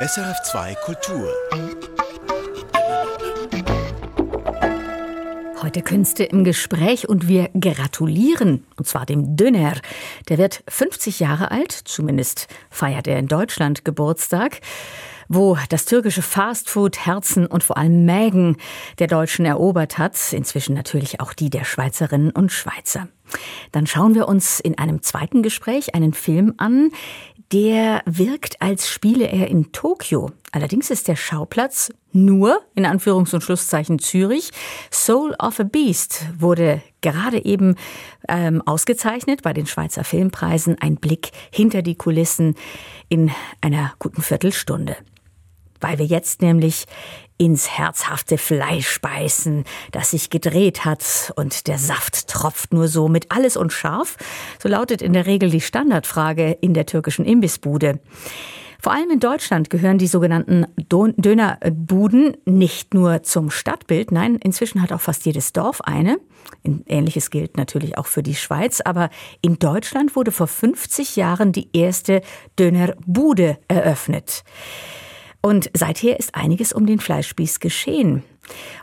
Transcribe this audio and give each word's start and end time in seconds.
SRF2 0.00 0.76
Kultur. 0.84 1.28
Heute 5.60 5.82
Künste 5.82 6.22
im 6.22 6.44
Gespräch 6.44 7.08
und 7.08 7.26
wir 7.26 7.48
gratulieren, 7.58 8.64
und 8.76 8.86
zwar 8.86 9.06
dem 9.06 9.34
Döner. 9.36 9.74
Der 10.28 10.38
wird 10.38 10.62
50 10.68 11.18
Jahre 11.18 11.50
alt, 11.50 11.72
zumindest 11.72 12.46
feiert 12.70 13.08
er 13.08 13.18
in 13.18 13.26
Deutschland 13.26 13.84
Geburtstag 13.84 14.60
wo 15.28 15.58
das 15.68 15.84
türkische 15.84 16.22
Fastfood 16.22 17.04
Herzen 17.04 17.46
und 17.46 17.62
vor 17.62 17.76
allem 17.76 18.04
Mägen 18.06 18.56
der 18.98 19.06
Deutschen 19.06 19.44
erobert 19.44 19.98
hat, 19.98 20.16
inzwischen 20.32 20.74
natürlich 20.74 21.20
auch 21.20 21.34
die 21.34 21.50
der 21.50 21.64
Schweizerinnen 21.64 22.30
und 22.30 22.50
Schweizer. 22.50 23.08
Dann 23.72 23.86
schauen 23.86 24.14
wir 24.14 24.26
uns 24.26 24.58
in 24.58 24.78
einem 24.78 25.02
zweiten 25.02 25.42
Gespräch 25.42 25.94
einen 25.94 26.14
Film 26.14 26.54
an, 26.56 26.90
der 27.52 28.02
wirkt, 28.04 28.60
als 28.60 28.88
spiele 28.88 29.26
er 29.26 29.48
in 29.48 29.72
Tokio. 29.72 30.30
Allerdings 30.52 30.90
ist 30.90 31.08
der 31.08 31.16
Schauplatz 31.16 31.90
nur, 32.12 32.60
in 32.74 32.86
Anführungs- 32.86 33.34
und 33.34 33.42
Schlusszeichen 33.42 33.98
Zürich. 33.98 34.50
Soul 34.90 35.34
of 35.40 35.60
a 35.60 35.62
Beast 35.62 36.26
wurde 36.38 36.82
gerade 37.00 37.44
eben 37.44 37.76
ähm, 38.28 38.62
ausgezeichnet 38.66 39.42
bei 39.42 39.52
den 39.52 39.66
Schweizer 39.66 40.04
Filmpreisen. 40.04 40.76
Ein 40.80 40.96
Blick 40.96 41.30
hinter 41.50 41.82
die 41.82 41.96
Kulissen 41.96 42.54
in 43.08 43.30
einer 43.60 43.92
guten 43.98 44.22
Viertelstunde. 44.22 44.96
Weil 45.80 45.98
wir 45.98 46.06
jetzt 46.06 46.42
nämlich 46.42 46.86
ins 47.38 47.70
herzhafte 47.70 48.36
Fleisch 48.36 49.00
beißen, 49.00 49.64
das 49.92 50.10
sich 50.10 50.28
gedreht 50.28 50.84
hat 50.84 51.32
und 51.36 51.66
der 51.68 51.78
Saft 51.78 52.28
tropft 52.28 52.72
nur 52.72 52.88
so 52.88 53.08
mit 53.08 53.30
alles 53.30 53.56
und 53.56 53.72
scharf. 53.72 54.16
So 54.60 54.68
lautet 54.68 55.00
in 55.00 55.12
der 55.12 55.26
Regel 55.26 55.50
die 55.50 55.60
Standardfrage 55.60 56.58
in 56.60 56.74
der 56.74 56.86
türkischen 56.86 57.24
Imbissbude. 57.24 58.00
Vor 58.80 58.92
allem 58.92 59.10
in 59.10 59.18
Deutschland 59.18 59.70
gehören 59.70 59.98
die 59.98 60.06
sogenannten 60.06 60.66
Dönerbuden 60.76 62.36
nicht 62.44 62.94
nur 62.94 63.24
zum 63.24 63.50
Stadtbild, 63.50 64.12
nein, 64.12 64.36
inzwischen 64.36 64.82
hat 64.82 64.92
auch 64.92 65.00
fast 65.00 65.26
jedes 65.26 65.52
Dorf 65.52 65.80
eine. 65.80 66.18
Ähnliches 66.86 67.30
gilt 67.30 67.56
natürlich 67.56 67.98
auch 67.98 68.06
für 68.06 68.22
die 68.22 68.36
Schweiz, 68.36 68.80
aber 68.80 69.10
in 69.42 69.58
Deutschland 69.58 70.14
wurde 70.14 70.30
vor 70.30 70.46
50 70.46 71.16
Jahren 71.16 71.50
die 71.50 71.68
erste 71.72 72.22
Dönerbude 72.56 73.58
eröffnet. 73.66 74.44
Und 75.40 75.70
seither 75.74 76.18
ist 76.18 76.34
einiges 76.34 76.72
um 76.72 76.86
den 76.86 76.98
Fleischspieß 76.98 77.60
geschehen. 77.60 78.22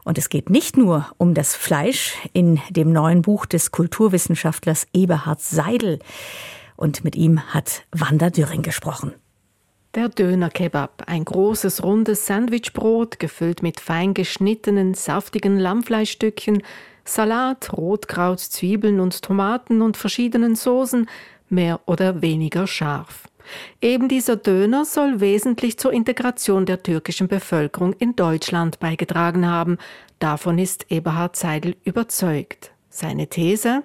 Und 0.03 0.17
es 0.17 0.29
geht 0.29 0.49
nicht 0.49 0.77
nur 0.77 1.07
um 1.17 1.33
das 1.33 1.55
Fleisch 1.55 2.15
in 2.33 2.61
dem 2.69 2.91
neuen 2.91 3.21
Buch 3.21 3.45
des 3.45 3.71
Kulturwissenschaftlers 3.71 4.87
Eberhard 4.93 5.41
Seidel. 5.41 5.99
Und 6.75 7.03
mit 7.03 7.15
ihm 7.15 7.41
hat 7.53 7.83
Wanda 7.91 8.29
Dürring 8.29 8.61
gesprochen. 8.61 9.13
Der 9.95 10.09
Döner-Kebab, 10.09 11.03
ein 11.07 11.23
großes 11.23 11.81
rundes 11.81 12.25
Sandwichbrot, 12.25 13.17
gefüllt 13.17 13.63
mit 13.63 13.79
fein 13.79 14.13
geschnittenen, 14.13 14.93
saftigen 14.93 15.57
Lammfleischstückchen, 15.57 16.63
Salat, 17.05 17.71
Rotkraut, 17.71 18.39
Zwiebeln 18.39 18.99
und 18.99 19.21
Tomaten 19.21 19.81
und 19.81 19.95
verschiedenen 19.95 20.55
Soßen, 20.55 21.07
mehr 21.47 21.79
oder 21.85 22.21
weniger 22.21 22.67
scharf. 22.67 23.29
Eben 23.81 24.07
dieser 24.07 24.35
Döner 24.35 24.85
soll 24.85 25.19
wesentlich 25.19 25.77
zur 25.77 25.93
Integration 25.93 26.65
der 26.65 26.83
türkischen 26.83 27.27
Bevölkerung 27.27 27.93
in 27.93 28.15
Deutschland 28.15 28.79
beigetragen 28.79 29.47
haben. 29.47 29.77
Davon 30.19 30.57
ist 30.57 30.91
Eberhard 30.91 31.35
Seidel 31.35 31.75
überzeugt. 31.83 32.71
Seine 32.89 33.27
These? 33.27 33.83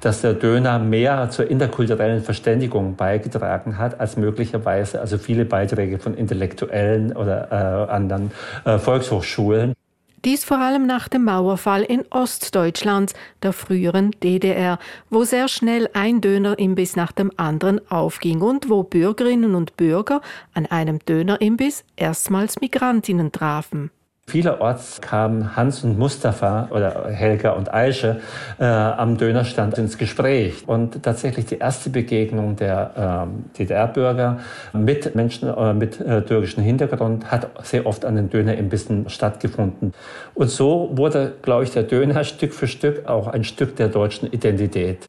dass 0.00 0.20
der 0.20 0.34
Döner 0.34 0.78
mehr 0.78 1.30
zur 1.30 1.50
interkulturellen 1.50 2.22
Verständigung 2.22 2.96
beigetragen 2.96 3.78
hat 3.78 3.98
als 4.00 4.16
möglicherweise 4.16 5.00
also 5.00 5.18
viele 5.18 5.44
Beiträge 5.44 5.98
von 5.98 6.14
Intellektuellen 6.14 7.16
oder 7.16 7.50
äh, 7.50 7.90
anderen 7.90 8.30
äh, 8.64 8.78
Volkshochschulen. 8.78 9.74
Dies 10.24 10.44
vor 10.44 10.58
allem 10.58 10.86
nach 10.86 11.06
dem 11.08 11.24
Mauerfall 11.24 11.82
in 11.84 12.04
Ostdeutschland, 12.10 13.12
der 13.42 13.52
früheren 13.52 14.10
DDR, 14.22 14.78
wo 15.10 15.22
sehr 15.22 15.46
schnell 15.46 15.88
ein 15.94 16.20
Dönerimbiss 16.20 16.96
nach 16.96 17.12
dem 17.12 17.30
anderen 17.36 17.80
aufging 17.90 18.40
und 18.40 18.68
wo 18.68 18.82
Bürgerinnen 18.82 19.54
und 19.54 19.76
Bürger 19.76 20.20
an 20.54 20.66
einem 20.66 20.98
Dönerimbiss 20.98 21.84
erstmals 21.96 22.60
Migrantinnen 22.60 23.30
trafen. 23.30 23.90
Vielerorts 24.28 25.00
kamen 25.00 25.56
Hans 25.56 25.84
und 25.84 25.98
Mustafa 25.98 26.68
oder 26.70 27.08
Helga 27.08 27.52
und 27.52 27.72
Aische 27.72 28.20
äh, 28.60 28.64
am 28.64 29.16
Dönerstand 29.16 29.78
ins 29.78 29.96
Gespräch. 29.96 30.64
Und 30.66 31.02
tatsächlich 31.02 31.46
die 31.46 31.58
erste 31.58 31.88
Begegnung 31.88 32.54
der 32.56 33.26
ähm, 33.26 33.46
DDR-Bürger 33.58 34.40
mit 34.74 35.14
Menschen 35.14 35.48
äh, 35.48 35.72
mit 35.72 35.98
äh, 36.00 36.22
türkischem 36.22 36.62
Hintergrund 36.62 37.30
hat 37.30 37.50
sehr 37.66 37.86
oft 37.86 38.04
an 38.04 38.16
den 38.16 38.28
Dönerimbissen 38.28 39.08
stattgefunden. 39.08 39.94
Und 40.34 40.50
so 40.50 40.90
wurde, 40.92 41.34
glaube 41.40 41.64
ich, 41.64 41.70
der 41.70 41.84
Döner 41.84 42.22
Stück 42.28 42.52
für 42.52 42.68
Stück 42.68 43.08
auch 43.08 43.28
ein 43.28 43.44
Stück 43.44 43.76
der 43.76 43.88
deutschen 43.88 44.30
Identität. 44.30 45.08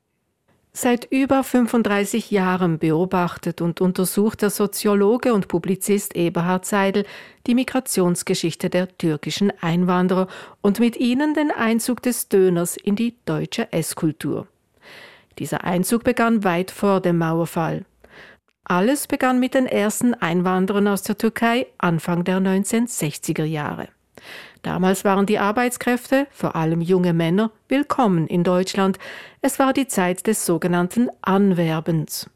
Seit 0.71 1.05
über 1.11 1.43
35 1.43 2.29
Jahren 2.29 2.77
beobachtet 2.77 3.59
und 3.59 3.81
untersucht 3.81 4.43
der 4.43 4.51
Soziologe 4.51 5.33
und 5.33 5.47
Publizist 5.47 6.15
Eberhard 6.15 6.65
Seidel 6.65 7.05
die 7.47 7.55
Migrationsgeschichte 7.55 8.69
der 8.69 8.95
türkischen 8.97 9.51
Einwanderer 9.61 10.27
und 10.61 10.79
mit 10.79 10.95
ihnen 10.97 11.33
den 11.33 11.51
Einzug 11.51 12.03
des 12.03 12.29
Döners 12.29 12.77
in 12.77 12.95
die 12.95 13.15
deutsche 13.25 13.73
Esskultur. 13.73 14.47
Dieser 15.39 15.63
Einzug 15.63 16.03
begann 16.03 16.43
weit 16.43 16.69
vor 16.69 17.01
dem 17.01 17.17
Mauerfall. 17.17 17.85
Alles 18.63 19.07
begann 19.07 19.39
mit 19.39 19.55
den 19.55 19.65
ersten 19.65 20.13
Einwanderern 20.13 20.87
aus 20.87 21.01
der 21.01 21.17
Türkei 21.17 21.65
Anfang 21.79 22.23
der 22.23 22.37
1960er 22.37 23.43
Jahre. 23.43 23.87
Damals 24.61 25.05
waren 25.05 25.25
die 25.25 25.39
Arbeitskräfte, 25.39 26.27
vor 26.31 26.55
allem 26.55 26.81
junge 26.81 27.13
Männer, 27.13 27.51
willkommen 27.69 28.27
in 28.27 28.43
Deutschland. 28.43 28.99
Es 29.41 29.57
war 29.57 29.71
die 29.71 29.87
Zeit 29.87 30.27
des 30.27 30.45
sogenannten 30.45 31.09
Anwerbens. 31.21 32.29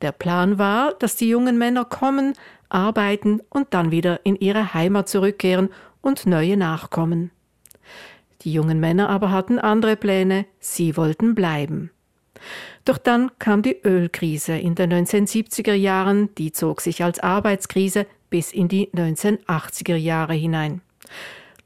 Der 0.00 0.12
Plan 0.12 0.58
war, 0.58 0.94
dass 0.94 1.16
die 1.16 1.28
jungen 1.28 1.58
Männer 1.58 1.84
kommen, 1.84 2.34
arbeiten 2.68 3.40
und 3.48 3.74
dann 3.74 3.90
wieder 3.90 4.20
in 4.24 4.36
ihre 4.36 4.74
Heimat 4.74 5.08
zurückkehren 5.08 5.70
und 6.02 6.26
neue 6.26 6.56
nachkommen. 6.56 7.32
Die 8.42 8.52
jungen 8.52 8.78
Männer 8.78 9.08
aber 9.08 9.32
hatten 9.32 9.58
andere 9.58 9.96
Pläne, 9.96 10.46
sie 10.60 10.96
wollten 10.96 11.34
bleiben. 11.34 11.90
Doch 12.84 12.98
dann 12.98 13.32
kam 13.40 13.62
die 13.62 13.80
Ölkrise 13.82 14.56
in 14.56 14.76
den 14.76 14.92
1970er 14.92 15.74
Jahren, 15.74 16.32
die 16.36 16.52
zog 16.52 16.80
sich 16.80 17.02
als 17.02 17.18
Arbeitskrise 17.18 18.06
bis 18.30 18.52
in 18.52 18.68
die 18.68 18.88
1980er 18.92 19.96
Jahre 19.96 20.34
hinein. 20.34 20.80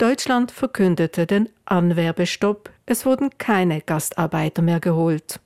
Deutschland 0.01 0.51
verkündete 0.51 1.27
den 1.27 1.51
Anwerbestopp. 1.67 2.71
Es 2.87 3.05
wurden 3.05 3.29
keine 3.37 3.83
Gastarbeiter 3.83 4.63
mehr 4.63 4.81
geholt. 4.81 5.41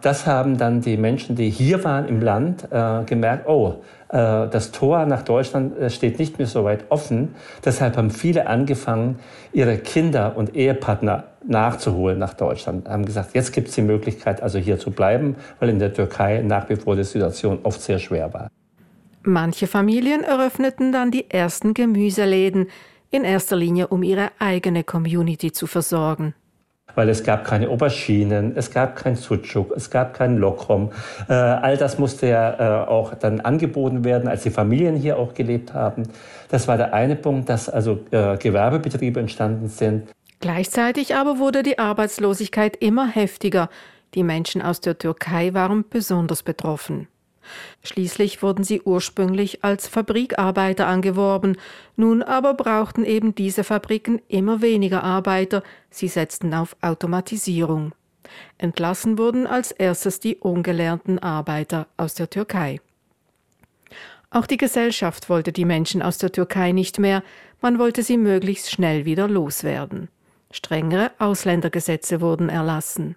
Das 0.00 0.26
haben 0.26 0.56
dann 0.56 0.80
die 0.80 0.96
Menschen, 0.96 1.36
die 1.36 1.50
hier 1.50 1.84
waren 1.84 2.08
im 2.08 2.22
Land, 2.22 2.66
äh, 2.70 3.04
gemerkt, 3.04 3.46
oh, 3.46 3.82
äh, 4.08 4.48
das 4.48 4.72
Tor 4.72 5.04
nach 5.04 5.20
Deutschland 5.20 5.76
äh, 5.76 5.90
steht 5.90 6.18
nicht 6.18 6.38
mehr 6.38 6.46
so 6.46 6.64
weit 6.64 6.86
offen. 6.88 7.34
Deshalb 7.62 7.98
haben 7.98 8.10
viele 8.10 8.46
angefangen, 8.46 9.18
ihre 9.52 9.76
Kinder 9.76 10.34
und 10.34 10.56
Ehepartner 10.56 11.24
nachzuholen 11.46 12.18
nach 12.18 12.32
Deutschland. 12.32 12.88
Haben 12.88 13.04
gesagt, 13.04 13.34
jetzt 13.34 13.52
gibt 13.52 13.68
es 13.68 13.74
die 13.74 13.82
Möglichkeit, 13.82 14.42
also 14.42 14.58
hier 14.58 14.78
zu 14.78 14.92
bleiben, 14.92 15.36
weil 15.58 15.68
in 15.68 15.78
der 15.78 15.92
Türkei 15.92 16.40
nach 16.40 16.70
wie 16.70 16.76
vor 16.76 16.96
die 16.96 17.04
Situation 17.04 17.58
oft 17.64 17.82
sehr 17.82 17.98
schwer 17.98 18.32
war. 18.32 18.48
Manche 19.24 19.66
Familien 19.66 20.24
eröffneten 20.24 20.90
dann 20.90 21.10
die 21.10 21.30
ersten 21.30 21.74
Gemüseläden, 21.74 22.68
in 23.10 23.24
erster 23.24 23.56
Linie 23.56 23.88
um 23.88 24.02
ihre 24.02 24.30
eigene 24.38 24.84
Community 24.84 25.52
zu 25.52 25.66
versorgen. 25.66 26.34
Weil 26.94 27.08
es 27.08 27.22
gab 27.22 27.44
keine 27.44 27.68
Auberginen, 27.68 28.56
es 28.56 28.70
gab 28.70 28.96
kein 28.96 29.14
Sucuk, 29.14 29.72
es 29.76 29.90
gab 29.90 30.14
kein 30.14 30.38
Lokrom. 30.38 30.90
Äh, 31.28 31.34
all 31.34 31.76
das 31.76 31.98
musste 31.98 32.28
ja 32.28 32.84
äh, 32.84 32.88
auch 32.88 33.14
dann 33.14 33.40
angeboten 33.40 34.04
werden, 34.04 34.28
als 34.28 34.42
die 34.42 34.50
Familien 34.50 34.96
hier 34.96 35.16
auch 35.18 35.34
gelebt 35.34 35.72
haben. 35.72 36.04
Das 36.48 36.66
war 36.66 36.76
der 36.76 36.92
eine 36.92 37.16
Punkt, 37.16 37.48
dass 37.48 37.68
also 37.68 38.00
äh, 38.10 38.36
Gewerbebetriebe 38.36 39.20
entstanden 39.20 39.68
sind. 39.68 40.08
Gleichzeitig 40.40 41.14
aber 41.14 41.38
wurde 41.38 41.62
die 41.62 41.78
Arbeitslosigkeit 41.78 42.76
immer 42.76 43.06
heftiger. 43.06 43.68
Die 44.14 44.24
Menschen 44.24 44.60
aus 44.60 44.80
der 44.80 44.98
Türkei 44.98 45.54
waren 45.54 45.84
besonders 45.88 46.42
betroffen. 46.42 47.06
Schließlich 47.82 48.42
wurden 48.42 48.64
sie 48.64 48.82
ursprünglich 48.82 49.64
als 49.64 49.88
Fabrikarbeiter 49.88 50.86
angeworben, 50.86 51.56
nun 51.96 52.22
aber 52.22 52.54
brauchten 52.54 53.04
eben 53.04 53.34
diese 53.34 53.64
Fabriken 53.64 54.20
immer 54.28 54.60
weniger 54.60 55.02
Arbeiter, 55.04 55.62
sie 55.90 56.08
setzten 56.08 56.54
auf 56.54 56.76
Automatisierung. 56.80 57.92
Entlassen 58.58 59.18
wurden 59.18 59.46
als 59.46 59.72
erstes 59.72 60.20
die 60.20 60.36
ungelernten 60.36 61.18
Arbeiter 61.18 61.86
aus 61.96 62.14
der 62.14 62.30
Türkei. 62.30 62.80
Auch 64.30 64.46
die 64.46 64.58
Gesellschaft 64.58 65.28
wollte 65.28 65.52
die 65.52 65.64
Menschen 65.64 66.02
aus 66.02 66.18
der 66.18 66.30
Türkei 66.30 66.72
nicht 66.72 66.98
mehr, 66.98 67.24
man 67.60 67.78
wollte 67.78 68.02
sie 68.02 68.16
möglichst 68.16 68.70
schnell 68.70 69.04
wieder 69.04 69.26
loswerden. 69.26 70.08
Strengere 70.52 71.10
Ausländergesetze 71.18 72.20
wurden 72.20 72.48
erlassen. 72.48 73.16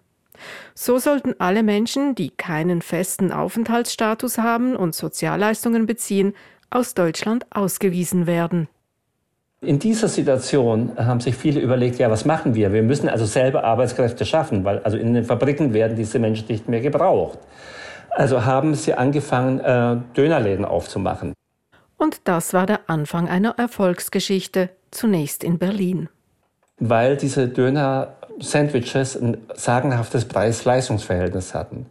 So 0.75 0.98
sollten 0.98 1.36
alle 1.40 1.63
Menschen, 1.63 2.16
die 2.16 2.30
keinen 2.30 2.81
festen 2.81 3.31
Aufenthaltsstatus 3.31 4.38
haben 4.38 4.75
und 4.75 4.95
Sozialleistungen 4.95 5.86
beziehen, 5.86 6.34
aus 6.69 6.94
Deutschland 6.94 7.45
ausgewiesen 7.51 8.28
werden. 8.28 8.68
In 9.62 9.80
dieser 9.80 10.10
Situation 10.10 10.92
haben 10.98 11.22
sich 11.22 11.36
viele 11.36 11.62
überlegt, 11.62 11.98
ja, 11.98 12.12
was 12.12 12.25
machen 12.25 12.54
wir? 12.54 12.74
Wir 12.74 12.84
müssen 12.84 13.07
also 13.07 13.25
selber 13.25 13.63
Arbeitskräfte 13.63 14.25
schaffen, 14.25 14.66
weil 14.66 14.80
also 14.80 14.98
in 14.98 15.13
den 15.13 15.24
Fabriken 15.24 15.74
werden 15.74 15.95
diese 15.95 16.19
Menschen 16.19 16.48
nicht 16.50 16.68
mehr 16.68 16.81
gebraucht. 16.81 17.39
Also 18.10 18.44
haben 18.44 18.75
sie 18.75 18.94
angefangen, 18.94 19.60
äh, 19.62 19.98
Dönerläden 20.18 20.66
aufzumachen. 20.66 21.34
Und 21.98 22.19
das 22.25 22.54
war 22.54 22.66
der 22.66 22.81
Anfang 22.88 23.30
einer 23.30 23.56
Erfolgsgeschichte, 23.57 24.69
zunächst 24.92 25.44
in 25.44 25.57
Berlin. 25.57 26.10
Weil 26.80 27.16
diese 27.16 27.48
Döner-Sandwiches 28.34 29.16
ein 29.16 29.38
sagenhaftes 29.56 30.26
Preis-Leistungs-Verhältnis 30.26 31.54
hatten. 31.54 31.86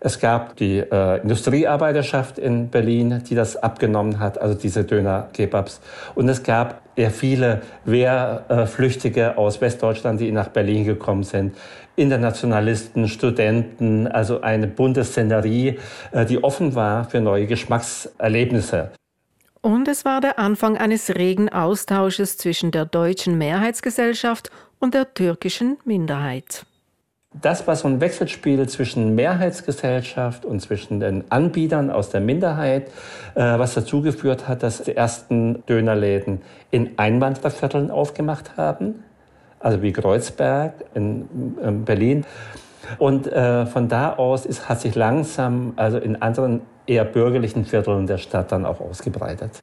Es 0.00 0.20
gab 0.20 0.56
die 0.56 0.80
äh, 0.80 1.22
Industriearbeiterschaft 1.22 2.38
in 2.38 2.68
Berlin, 2.68 3.22
die 3.28 3.34
das 3.34 3.56
abgenommen 3.56 4.18
hat, 4.18 4.38
also 4.38 4.54
diese 4.54 4.84
Döner-Kebabs. 4.84 5.80
Und 6.14 6.28
es 6.28 6.42
gab 6.42 6.82
eher 6.94 7.10
viele 7.10 7.62
Wehrflüchtige 7.86 9.38
aus 9.38 9.62
Westdeutschland, 9.62 10.20
die 10.20 10.30
nach 10.30 10.48
Berlin 10.48 10.84
gekommen 10.84 11.22
sind. 11.22 11.56
Internationalisten, 11.96 13.08
Studenten, 13.08 14.06
also 14.06 14.42
eine 14.42 14.66
bunte 14.66 15.04
Szenerie, 15.04 15.78
äh, 16.12 16.26
die 16.26 16.42
offen 16.44 16.74
war 16.74 17.04
für 17.04 17.20
neue 17.20 17.46
Geschmackserlebnisse. 17.46 18.90
Und 19.64 19.88
es 19.88 20.04
war 20.04 20.20
der 20.20 20.38
Anfang 20.38 20.76
eines 20.76 21.14
regen 21.14 21.48
Austausches 21.48 22.36
zwischen 22.36 22.70
der 22.70 22.84
deutschen 22.84 23.38
Mehrheitsgesellschaft 23.38 24.50
und 24.50 24.63
der 24.90 25.14
türkischen 25.14 25.78
Minderheit 25.84 26.66
das 27.40 27.66
war 27.66 27.74
so 27.74 27.88
ein 27.88 28.00
Wechselspiel 28.00 28.68
zwischen 28.68 29.14
Mehrheitsgesellschaft 29.14 30.44
und 30.44 30.60
zwischen 30.60 31.00
den 31.00 31.24
Anbietern 31.30 31.90
aus 31.90 32.10
der 32.10 32.20
Minderheit, 32.20 32.88
äh, 33.34 33.58
was 33.58 33.74
dazu 33.74 34.02
geführt 34.02 34.46
hat, 34.46 34.62
dass 34.62 34.82
die 34.82 34.96
ersten 34.96 35.64
Dönerläden 35.66 36.42
in 36.70 36.96
Einwanderervierteln 36.96 37.90
aufgemacht 37.90 38.56
haben, 38.56 39.02
also 39.58 39.82
wie 39.82 39.92
Kreuzberg 39.92 40.74
in, 40.94 41.56
in 41.62 41.84
Berlin. 41.84 42.24
Und 42.98 43.26
äh, 43.26 43.66
von 43.66 43.88
da 43.88 44.14
aus 44.14 44.46
ist, 44.46 44.68
hat 44.68 44.80
sich 44.80 44.94
langsam 44.94 45.72
also 45.76 45.98
in 45.98 46.20
anderen 46.22 46.60
eher 46.86 47.04
bürgerlichen 47.04 47.64
Vierteln 47.64 48.06
der 48.06 48.18
Stadt 48.18 48.52
dann 48.52 48.64
auch 48.64 48.80
ausgebreitet. 48.80 49.60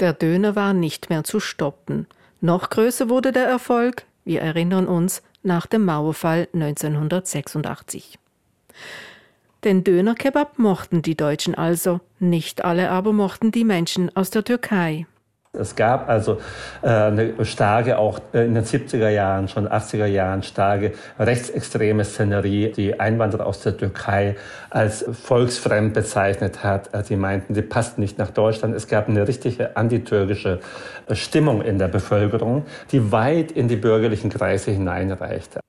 Der 0.00 0.14
Döner 0.14 0.56
war 0.56 0.72
nicht 0.72 1.10
mehr 1.10 1.24
zu 1.24 1.40
stoppen. 1.40 2.06
Noch 2.40 2.70
größer 2.70 3.08
wurde 3.08 3.32
der 3.32 3.46
Erfolg, 3.46 4.04
wir 4.28 4.42
erinnern 4.42 4.86
uns, 4.86 5.22
nach 5.42 5.66
dem 5.66 5.86
Mauerfall 5.86 6.48
1986. 6.52 8.18
Den 9.64 9.82
Dönerkebab 9.82 10.58
mochten 10.58 11.00
die 11.00 11.16
Deutschen 11.16 11.54
also, 11.54 12.00
nicht 12.20 12.62
alle 12.62 12.90
aber 12.90 13.14
mochten 13.14 13.52
die 13.52 13.64
Menschen 13.64 14.14
aus 14.14 14.28
der 14.28 14.44
Türkei. 14.44 15.06
Es 15.52 15.74
gab 15.76 16.08
also 16.08 16.40
äh, 16.82 16.88
eine 16.88 17.44
starke, 17.44 17.98
auch 17.98 18.20
äh, 18.34 18.44
in 18.44 18.54
den 18.54 18.64
70er 18.64 19.08
Jahren, 19.08 19.48
schon 19.48 19.66
80er 19.66 20.06
Jahren, 20.06 20.42
starke 20.42 20.92
rechtsextreme 21.18 22.04
Szenerie, 22.04 22.72
die 22.72 23.00
Einwanderer 23.00 23.46
aus 23.46 23.62
der 23.62 23.76
Türkei 23.76 24.36
als 24.68 25.04
volksfremd 25.10 25.94
bezeichnet 25.94 26.62
hat. 26.62 26.90
Sie 27.06 27.16
meinten, 27.16 27.54
sie 27.54 27.62
passten 27.62 28.02
nicht 28.02 28.18
nach 28.18 28.30
Deutschland. 28.30 28.74
Es 28.74 28.88
gab 28.88 29.08
eine 29.08 29.26
richtige 29.26 29.76
antitürkische 29.76 30.60
äh, 31.06 31.14
Stimmung 31.14 31.62
in 31.62 31.78
der 31.78 31.88
Bevölkerung, 31.88 32.66
die 32.92 33.10
weit 33.10 33.50
in 33.50 33.68
die 33.68 33.76
bürgerlichen 33.76 34.30
Kreise 34.30 34.70
hineinreichte. 34.70 35.60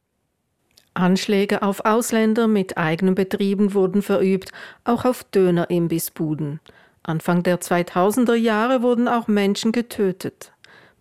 Anschläge 0.94 1.62
auf 1.62 1.86
Ausländer 1.86 2.48
mit 2.48 2.78
eigenen 2.78 3.16
Betrieben 3.16 3.74
wurden 3.74 4.02
verübt, 4.02 4.52
auch 4.84 5.06
auf 5.06 5.24
Dönerimbissbuden. 5.24 6.60
Anfang 7.04 7.44
der 7.44 7.60
2000er 7.60 8.36
Jahre 8.36 8.81
wurden 8.81 9.07
auch 9.07 9.28
Menschen 9.28 9.72
getötet. 9.72 10.51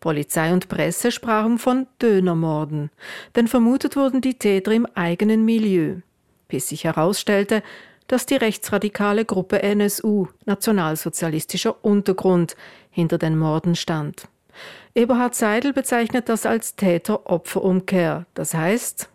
Polizei 0.01 0.53
und 0.53 0.69
Presse 0.69 1.11
sprachen 1.11 1.59
von 1.59 1.87
Dönermorden, 2.01 2.91
denn 3.35 3.49
vermutet 3.49 3.97
wurden 3.97 4.21
die 4.21 4.39
Täter 4.39 4.73
im 4.73 4.87
eigenen 4.95 5.45
Milieu, 5.45 5.97
bis 6.47 6.69
sich 6.69 6.85
herausstellte, 6.85 7.63
dass 8.07 8.25
die 8.25 8.37
rechtsradikale 8.37 9.25
Gruppe 9.25 9.63
NSU, 9.63 10.29
Nationalsozialistischer 10.47 11.85
Untergrund, 11.85 12.57
hinter 12.91 13.19
den 13.19 13.37
Morden 13.39 13.75
stand. 13.77 14.29
Eberhard 14.95 15.35
Seidel 15.35 15.73
bezeichnet 15.73 16.29
das 16.29 16.47
als 16.47 16.75
Täter-Opfer-Umkehr, 16.75 18.27
das 18.35 18.55
heißt, 18.55 19.09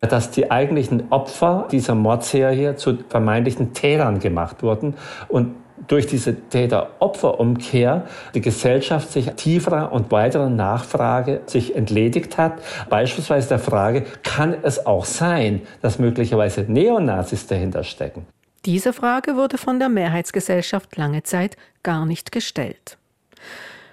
dass 0.00 0.30
die 0.30 0.50
eigentlichen 0.50 1.10
Opfer 1.10 1.66
dieser 1.70 1.94
Mordserie 1.94 2.76
zu 2.76 2.98
vermeintlichen 3.08 3.72
Tätern 3.72 4.20
gemacht 4.20 4.62
wurden 4.62 4.94
und 5.28 5.54
durch 5.88 6.06
diese 6.06 6.34
Täter-Opfer-Umkehr 6.34 8.06
die 8.34 8.40
Gesellschaft 8.40 9.10
sich 9.10 9.30
tieferer 9.32 9.92
und 9.92 10.10
weiterer 10.12 10.48
Nachfrage 10.48 11.40
sich 11.46 11.74
entledigt 11.74 12.38
hat. 12.38 12.62
Beispielsweise 12.88 13.48
der 13.48 13.58
Frage, 13.58 14.04
kann 14.22 14.54
es 14.62 14.86
auch 14.86 15.04
sein, 15.04 15.62
dass 15.82 15.98
möglicherweise 15.98 16.62
Neonazis 16.62 17.46
dahinter 17.46 17.84
stecken? 17.84 18.26
Diese 18.64 18.92
Frage 18.92 19.36
wurde 19.36 19.58
von 19.58 19.78
der 19.78 19.88
Mehrheitsgesellschaft 19.88 20.96
lange 20.96 21.22
Zeit 21.22 21.56
gar 21.82 22.06
nicht 22.06 22.32
gestellt. 22.32 22.96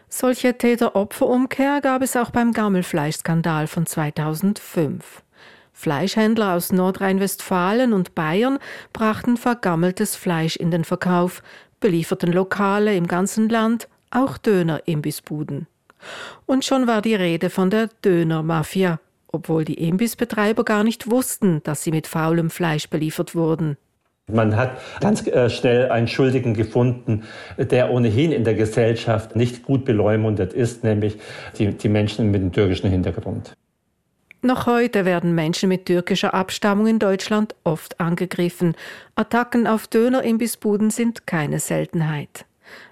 Solche 0.07 0.57
Täter-Opfer-Umkehr 0.57 1.81
gab 1.81 2.01
es 2.01 2.15
auch 2.15 2.31
beim 2.31 2.53
Gammelfleischskandal 2.53 3.67
von 3.67 3.85
2005. 3.85 5.23
Fleischhändler 5.73 6.53
aus 6.53 6.71
Nordrhein-Westfalen 6.71 7.91
und 7.93 8.13
Bayern 8.13 8.59
brachten 8.93 9.35
vergammeltes 9.35 10.15
Fleisch 10.15 10.55
in 10.55 10.69
den 10.69 10.83
Verkauf, 10.83 11.41
belieferten 11.81 12.31
Lokale 12.31 12.95
im 12.95 13.07
ganzen 13.07 13.49
Land, 13.49 13.89
auch 14.09 14.37
Döner-Imbissbuden. 14.37 15.67
Und 16.45 16.63
schon 16.63 16.87
war 16.87 17.01
die 17.01 17.15
Rede 17.15 17.49
von 17.49 17.69
der 17.69 17.89
Döner-Mafia, 18.03 18.99
obwohl 19.27 19.65
die 19.65 19.75
Imbissbetreiber 19.87 20.63
gar 20.63 20.83
nicht 20.83 21.11
wussten, 21.11 21.61
dass 21.63 21.83
sie 21.83 21.91
mit 21.91 22.07
faulem 22.07 22.49
Fleisch 22.49 22.89
beliefert 22.89 23.35
wurden. 23.35 23.77
Man 24.31 24.55
hat 24.55 24.79
ganz 25.01 25.27
äh, 25.27 25.49
schnell 25.49 25.89
einen 25.89 26.07
Schuldigen 26.07 26.53
gefunden, 26.53 27.23
der 27.57 27.91
ohnehin 27.91 28.31
in 28.31 28.43
der 28.43 28.53
Gesellschaft 28.53 29.35
nicht 29.35 29.63
gut 29.63 29.83
beleumundet 29.83 30.53
ist, 30.53 30.83
nämlich 30.83 31.17
die, 31.57 31.71
die 31.71 31.89
Menschen 31.89 32.31
mit 32.31 32.41
dem 32.41 32.51
türkischen 32.51 32.89
Hintergrund. 32.89 33.53
Noch 34.43 34.65
heute 34.65 35.05
werden 35.05 35.35
Menschen 35.35 35.69
mit 35.69 35.85
türkischer 35.85 36.33
Abstammung 36.33 36.87
in 36.87 36.97
Deutschland 36.97 37.53
oft 37.63 37.99
angegriffen. 37.99 38.75
Attacken 39.13 39.67
auf 39.67 39.87
Dönerimbissbuden 39.87 40.89
sind 40.89 41.27
keine 41.27 41.59
Seltenheit. 41.59 42.45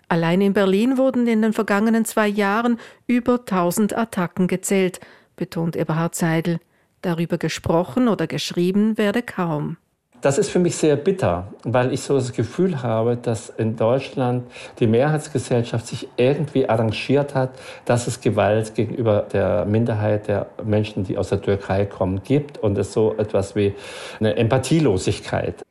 Allein 0.09 0.41
in 0.41 0.53
Berlin 0.53 0.97
wurden 0.97 1.25
in 1.25 1.41
den 1.41 1.53
vergangenen 1.53 2.05
zwei 2.05 2.27
Jahren 2.27 2.79
über 3.07 3.39
1000 3.39 3.97
Attacken 3.97 4.47
gezählt, 4.47 4.99
betont 5.35 5.75
Eberhard 5.75 6.13
Seidel. 6.13 6.59
Darüber 7.01 7.39
gesprochen 7.39 8.09
oder 8.09 8.27
geschrieben 8.27 8.99
werde 8.99 9.23
kaum. 9.23 9.77
Das 10.21 10.37
ist 10.37 10.49
für 10.49 10.59
mich 10.59 10.75
sehr 10.75 10.97
bitter, 10.97 11.47
weil 11.63 11.93
ich 11.93 12.01
so 12.01 12.15
das 12.15 12.33
Gefühl 12.33 12.83
habe, 12.83 13.15
dass 13.15 13.49
in 13.49 13.77
Deutschland 13.77 14.51
die 14.79 14.87
Mehrheitsgesellschaft 14.87 15.87
sich 15.87 16.09
irgendwie 16.17 16.67
arrangiert 16.67 17.35
hat, 17.35 17.51
dass 17.85 18.05
es 18.07 18.19
Gewalt 18.19 18.75
gegenüber 18.75 19.25
der 19.31 19.63
Minderheit 19.65 20.27
der 20.27 20.47
Menschen, 20.63 21.05
die 21.05 21.17
aus 21.17 21.29
der 21.29 21.41
Türkei 21.41 21.85
kommen, 21.85 22.21
gibt 22.23 22.57
und 22.57 22.77
es 22.77 22.91
so 22.91 23.15
etwas 23.17 23.55
wie 23.55 23.73
eine 24.19 24.35
Empathielosigkeit. 24.35 25.63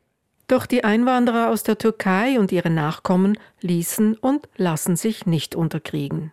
Doch 0.47 0.65
die 0.65 0.83
Einwanderer 0.83 1.51
aus 1.51 1.61
der 1.61 1.77
Türkei 1.77 2.39
und 2.39 2.51
ihre 2.51 2.71
Nachkommen 2.71 3.37
ließen 3.61 4.15
und 4.15 4.49
lassen 4.57 4.95
sich 4.95 5.27
nicht 5.27 5.55
unterkriegen. 5.55 6.31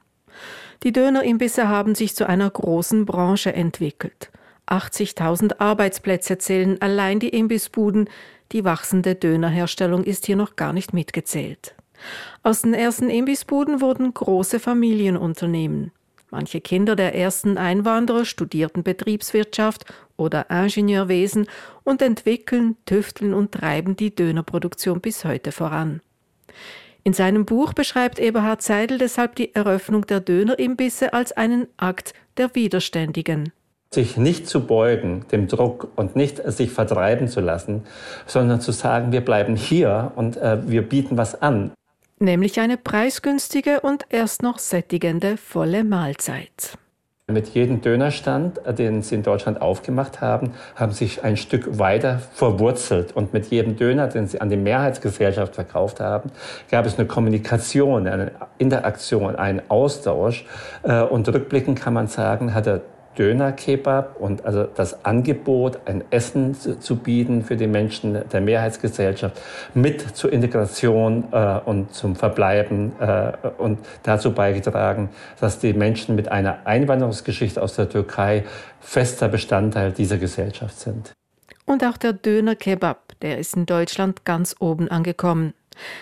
Die 0.85 0.93
Dönerimbisse 0.93 1.69
haben 1.69 1.95
sich 1.95 2.17
zu 2.17 2.27
einer 2.27 2.49
großen 2.49 3.05
Branche 3.05 3.53
entwickelt. 3.53 4.31
80.000 4.69 5.61
Arbeitsplätze 5.61 6.39
zählen 6.39 6.81
allein 6.81 7.21
die 7.21 7.29
Imbissbuden. 7.29 8.09
Die 8.53 8.65
wachsende 8.65 9.15
Dönerherstellung 9.15 10.05
ist 10.05 10.27
hier 10.27 10.37
noch 10.37 10.57
gar 10.57 10.73
nicht 10.73 10.93
mitgezählt. 10.93 11.75
Aus 12.43 12.63
den 12.63 12.75
ersten 12.75 13.09
Imbissbuden 13.09 13.81
wurden 13.81 14.13
große 14.13 14.61
Familienunternehmen. 14.61 15.93
Manche 16.31 16.61
Kinder 16.61 16.97
der 16.97 17.15
ersten 17.15 17.57
Einwanderer 17.57 18.25
studierten 18.25 18.83
Betriebswirtschaft 18.83 19.85
oder 20.17 20.51
Ingenieurwesen 20.51 21.47
und 21.85 22.03
entwickeln, 22.03 22.77
tüfteln 22.85 23.33
und 23.33 23.53
treiben 23.53 23.97
die 23.97 24.15
Dönerproduktion 24.15 25.01
bis 25.01 25.25
heute 25.25 25.53
voran. 25.53 26.01
In 27.05 27.13
seinem 27.13 27.47
Buch 27.47 27.73
beschreibt 27.73 28.19
Eberhard 28.19 28.63
Seidel 28.63 28.99
deshalb 28.99 29.37
die 29.37 29.55
Eröffnung 29.55 30.07
der 30.07 30.19
Dönerimbisse 30.19 31.13
als 31.13 31.31
einen 31.31 31.69
Akt 31.77 32.15
der 32.37 32.55
Widerständigen 32.57 33.53
sich 33.97 34.17
nicht 34.17 34.47
zu 34.47 34.67
beugen, 34.67 35.25
dem 35.33 35.49
Druck 35.49 35.89
und 35.97 36.15
nicht 36.15 36.41
sich 36.53 36.71
vertreiben 36.71 37.29
zu 37.29 37.41
lassen, 37.41 37.83
sondern 38.27 38.61
zu 38.61 38.71
sagen, 38.71 39.11
wir 39.11 39.23
bleiben 39.23 39.57
hier 39.57 40.13
und 40.15 40.37
äh, 40.37 40.59
wir 40.69 40.83
bieten 40.83 41.17
was 41.17 41.43
an. 41.43 41.73
Nämlich 42.19 42.61
eine 42.61 42.77
preisgünstige 42.77 43.81
und 43.81 44.05
erst 44.11 44.43
noch 44.43 44.59
sättigende 44.59 45.37
volle 45.37 45.83
Mahlzeit. 45.83 46.79
Mit 47.29 47.49
jedem 47.49 47.81
Dönerstand, 47.81 48.61
den 48.79 49.03
sie 49.03 49.17
in 49.17 49.25
Deutschland 49.25 49.61
aufgemacht 49.61 50.21
haben, 50.21 50.53
haben 50.77 50.93
sich 50.93 51.25
ein 51.25 51.37
Stück 51.37 51.79
weiter 51.79 52.21
verwurzelt. 52.35 53.17
Und 53.17 53.33
mit 53.33 53.47
jedem 53.47 53.77
Döner, 53.77 54.07
den 54.07 54.29
sie 54.29 54.41
an 54.41 54.49
die 54.49 54.57
Mehrheitsgesellschaft 54.57 55.57
verkauft 55.57 55.99
haben, 55.99 56.31
gab 56.71 56.87
es 56.87 56.99
eine 56.99 57.09
Kommunikation, 57.09 58.07
eine 58.07 58.31
Interaktion, 58.59 59.35
einen 59.35 59.61
Austausch. 59.69 60.47
Äh, 60.85 61.03
und 61.03 61.27
rückblickend 61.29 61.81
kann 61.81 61.95
man 61.95 62.07
sagen, 62.07 62.55
hat 62.55 62.67
der 62.67 62.83
Döner-Kebab 63.19 64.17
und 64.21 64.45
also 64.45 64.65
das 64.65 65.05
Angebot, 65.05 65.81
ein 65.87 66.05
Essen 66.11 66.55
zu, 66.55 66.79
zu, 66.79 66.97
bieten 66.97 67.43
für 67.43 67.57
die 67.57 67.67
Menschen 67.67 68.29
der 68.31 68.41
Mehrheitsgesellschaft 68.41 69.41
mit 69.75 70.17
zur 70.17 70.33
Integration 70.33 71.25
äh, 71.33 71.61
und 71.65 71.95
zum 71.95 72.17
Verbleiben 72.17 72.93
äh, 73.01 73.33
und 73.59 73.79
dazu 74.03 74.33
beigetragen, 74.33 75.11
dass 75.41 75.59
die 75.59 75.73
Menschen 75.73 76.15
mit 76.15 76.31
einer 76.31 76.67
Einwanderungsgeschichte 76.67 77.63
aus 77.63 77.75
der 77.77 77.89
Türkei 77.89 78.45
fester 78.81 79.29
Bestandteil 79.29 79.93
dieser 79.93 80.19
Gesellschaft 80.19 80.79
sind. 80.79 81.13
Und 81.65 81.83
auch 81.85 81.97
der 81.97 82.13
Döner-Kebab, 82.13 83.15
der 83.23 83.39
ist 83.39 83.57
in 83.57 83.67
Deutschland 83.67 84.25
ganz 84.25 84.55
oben 84.61 84.89
angekommen. 84.89 85.53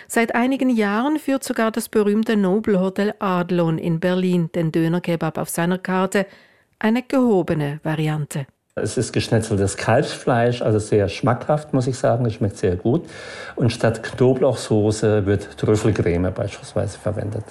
Seit 0.07 0.35
einigen 0.35 0.71
Jahren 0.71 1.19
führt 1.19 1.43
sogar 1.43 1.73
das 1.73 1.89
berühmte 1.89 2.37
Nobelhotel 2.37 3.15
Adlon 3.19 3.79
in 3.79 3.99
Berlin 3.99 4.51
den 4.55 4.73
Döner-Kebab 4.73 5.39
auf 5.39 5.49
seiner 5.49 5.79
Karte– 5.79 6.27
eine 6.85 7.03
gehobene 7.03 7.81
Variante. 7.83 8.47
Es 8.75 8.99
ist 8.99 9.13
geschnetzeltes 9.13 9.79
Kalbsfleisch, 9.79 10.61
also 10.61 10.79
sehr 10.79 11.09
schmackhaft, 11.09 11.73
muss 11.73 11.87
ich 11.87 11.97
sagen. 11.97 12.27
Es 12.27 12.35
schmeckt 12.35 12.59
sehr 12.59 12.77
gut. 12.77 13.09
Und 13.57 13.73
statt 13.73 14.03
Knoblauchsoße 14.03 15.25
wird 15.25 15.57
Trüffelcreme 15.57 16.33
beispielsweise 16.35 16.99
verwendet. 16.99 17.45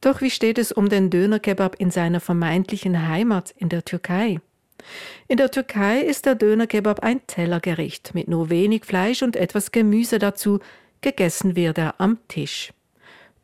Doch 0.00 0.22
wie 0.22 0.30
steht 0.30 0.56
es 0.56 0.72
um 0.72 0.88
den 0.88 1.10
Dönerkebab 1.10 1.76
in 1.78 1.90
seiner 1.90 2.20
vermeintlichen 2.20 3.06
Heimat 3.08 3.50
in 3.50 3.68
der 3.68 3.84
Türkei? 3.84 4.40
In 5.28 5.36
der 5.36 5.50
Türkei 5.50 6.00
ist 6.00 6.24
der 6.24 6.34
Dönerkebab 6.36 7.00
ein 7.00 7.20
Tellergericht 7.26 8.14
mit 8.14 8.28
nur 8.28 8.48
wenig 8.48 8.86
Fleisch 8.86 9.22
und 9.22 9.36
etwas 9.36 9.72
Gemüse 9.72 10.18
dazu. 10.18 10.60
Gegessen 11.02 11.54
wird 11.54 11.76
er 11.76 12.00
am 12.00 12.16
Tisch. 12.28 12.72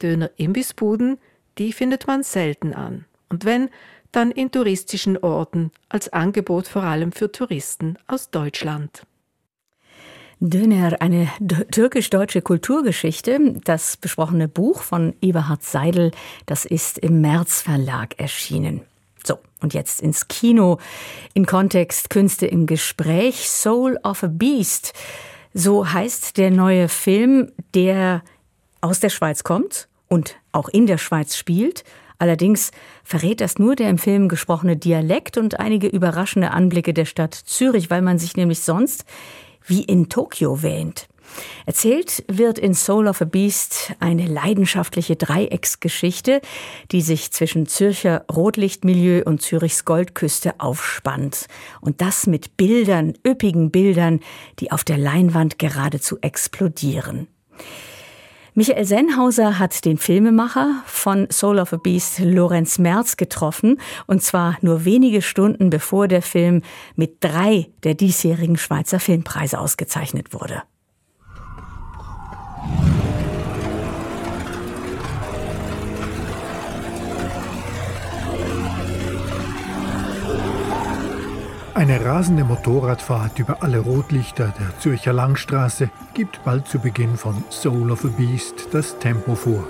Döner-Imbissbuden, 0.00 1.19
die 1.59 1.75
findet 1.75 2.07
man 2.07 2.23
selten 2.23 2.73
an. 2.73 3.05
Und 3.28 3.45
wenn, 3.45 3.71
dann 4.16 4.30
in 4.30 4.50
touristischen 4.50 5.18
Orten 5.18 5.70
als 5.90 6.08
Angebot 6.11 6.68
vor 6.68 6.82
allem 6.82 7.12
für 7.12 7.30
Touristen 7.30 7.99
aus 8.06 8.30
Deutschland. 8.30 9.02
Döner, 10.40 11.00
eine 11.00 11.28
türkisch-deutsche 11.70 12.40
Kulturgeschichte. 12.40 13.61
Das 13.64 13.99
besprochene 13.99 14.49
Buch 14.49 14.82
von 14.82 15.14
Eberhard 15.20 15.62
Seidel, 15.62 16.12
das 16.46 16.64
ist 16.64 16.99
im 16.99 17.20
März 17.20 17.61
Verlag 17.61 18.18
erschienen. 18.18 18.80
So, 19.25 19.38
und 19.61 19.75
jetzt 19.75 20.00
ins 20.00 20.28
Kino. 20.28 20.78
In 21.35 21.44
Kontext 21.44 22.08
Künste 22.08 22.46
im 22.46 22.66
Gespräch. 22.66 23.50
Soul 23.50 23.99
of 24.02 24.25
a 24.25 24.28
Beast. 24.28 24.94
So 25.52 25.90
heißt 25.90 26.38
der 26.38 26.50
neue 26.50 26.88
Film, 26.88 27.52
der 27.75 28.23
aus 28.80 29.00
der 29.00 29.11
Schweiz 29.11 29.44
kommt 29.44 29.88
und 30.08 30.37
auch 30.52 30.68
in 30.68 30.87
der 30.87 30.99
Schweiz 30.99 31.37
spielt 31.37 31.85
Allerdings 32.18 32.70
verrät 33.04 33.40
das 33.40 33.58
nur 33.58 33.76
der 33.76 33.90
im 33.90 33.99
Film 33.99 34.28
gesprochene 34.28 34.76
Dialekt 34.76 35.37
und 35.38 35.61
einige 35.61 35.87
überraschende 35.87 36.50
Anblicke 36.50 36.94
der 36.94 37.04
Stadt 37.04 37.35
Zürich, 37.35 37.90
weil 37.90 38.02
man 38.02 38.18
sich 38.18 38.37
nämlich 38.37 38.61
sonst 38.61 39.04
wie 39.66 39.82
in 39.82 40.08
Tokio 40.08 40.62
wähnt. 40.62 41.08
Erzählt 41.66 42.25
wird 42.28 42.58
in 42.58 42.75
Soul 42.75 43.08
of 43.08 43.20
a 43.20 43.25
Beast 43.25 43.94
eine 43.99 44.26
leidenschaftliche 44.26 45.16
Dreiecksgeschichte, 45.16 46.40
die 46.92 47.02
sich 47.02 47.32
zwischen 47.32 47.66
Zürcher 47.66 48.25
Rotlichtmilieu 48.32 49.23
und 49.25 49.42
Zürichs 49.42 49.85
Goldküste 49.85 50.61
aufspannt. 50.61 51.46
Und 51.80 52.00
das 52.00 52.26
mit 52.26 52.56
Bildern, 52.56 53.14
üppigen 53.26 53.70
Bildern, 53.70 54.20
die 54.61 54.70
auf 54.70 54.85
der 54.85 54.99
Leinwand 54.99 55.58
geradezu 55.58 56.18
explodieren. 56.20 57.26
Michael 58.58 58.86
Sennhauser 58.86 59.58
hat 59.58 59.84
den 59.84 59.98
Filmemacher 59.98 60.82
von 60.86 61.28
Soul 61.30 61.58
of 61.58 61.75
a 61.75 61.76
Beast, 61.76 62.20
Lorenz 62.20 62.78
Merz, 62.78 63.18
getroffen. 63.18 63.78
Und 64.06 64.22
zwar 64.22 64.56
nur 64.62 64.86
wenige 64.86 65.20
Stunden 65.20 65.68
bevor 65.68 66.08
der 66.08 66.22
Film 66.22 66.62
mit 66.94 67.18
drei 67.20 67.68
der 67.82 67.92
diesjährigen 67.92 68.56
Schweizer 68.56 68.98
Filmpreise 68.98 69.58
ausgezeichnet 69.60 70.32
wurde. 70.32 70.62
Eine 81.76 82.02
rasende 82.02 82.42
Motorradfahrt 82.42 83.38
über 83.38 83.62
alle 83.62 83.80
Rotlichter 83.80 84.54
der 84.59 84.78
Zürcher 84.78 85.12
Langstraße 85.12 85.90
gibt 86.14 86.42
bald 86.42 86.66
zu 86.66 86.78
Beginn 86.78 87.18
von 87.18 87.45
Soul 87.50 87.90
of 87.90 88.02
a 88.06 88.09
Beast 88.09 88.68
das 88.73 88.99
Tempo 88.99 89.35
vor. 89.35 89.68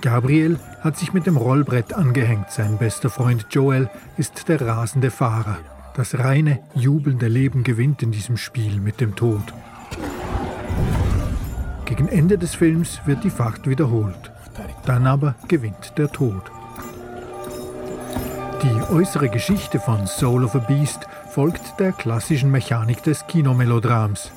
Gabriel 0.00 0.60
hat 0.80 0.96
sich 0.96 1.12
mit 1.12 1.26
dem 1.26 1.36
Rollbrett 1.36 1.92
angehängt. 1.92 2.52
Sein 2.52 2.78
bester 2.78 3.10
Freund 3.10 3.48
Joel 3.50 3.90
ist 4.16 4.48
der 4.48 4.60
rasende 4.60 5.10
Fahrer. 5.10 5.58
Das 5.96 6.16
reine, 6.16 6.60
jubelnde 6.72 7.26
Leben 7.26 7.64
gewinnt 7.64 8.00
in 8.04 8.12
diesem 8.12 8.36
Spiel 8.36 8.78
mit 8.78 9.00
dem 9.00 9.16
Tod. 9.16 9.52
Gegen 11.84 12.06
Ende 12.06 12.38
des 12.38 12.54
Films 12.54 13.00
wird 13.06 13.24
die 13.24 13.30
Fahrt 13.30 13.68
wiederholt. 13.68 14.30
Dann 14.86 15.08
aber 15.08 15.34
gewinnt 15.48 15.98
der 15.98 16.12
Tod. 16.12 16.42
Die 18.92 18.98
äußere 18.98 19.30
Geschichte 19.30 19.80
von 19.80 20.06
Soul 20.06 20.44
of 20.44 20.54
a 20.54 20.58
Beast 20.58 21.06
folgt 21.30 21.80
der 21.80 21.92
klassischen 21.92 22.50
Mechanik 22.50 23.02
des 23.02 23.26
Kinomelodrams. 23.26 24.30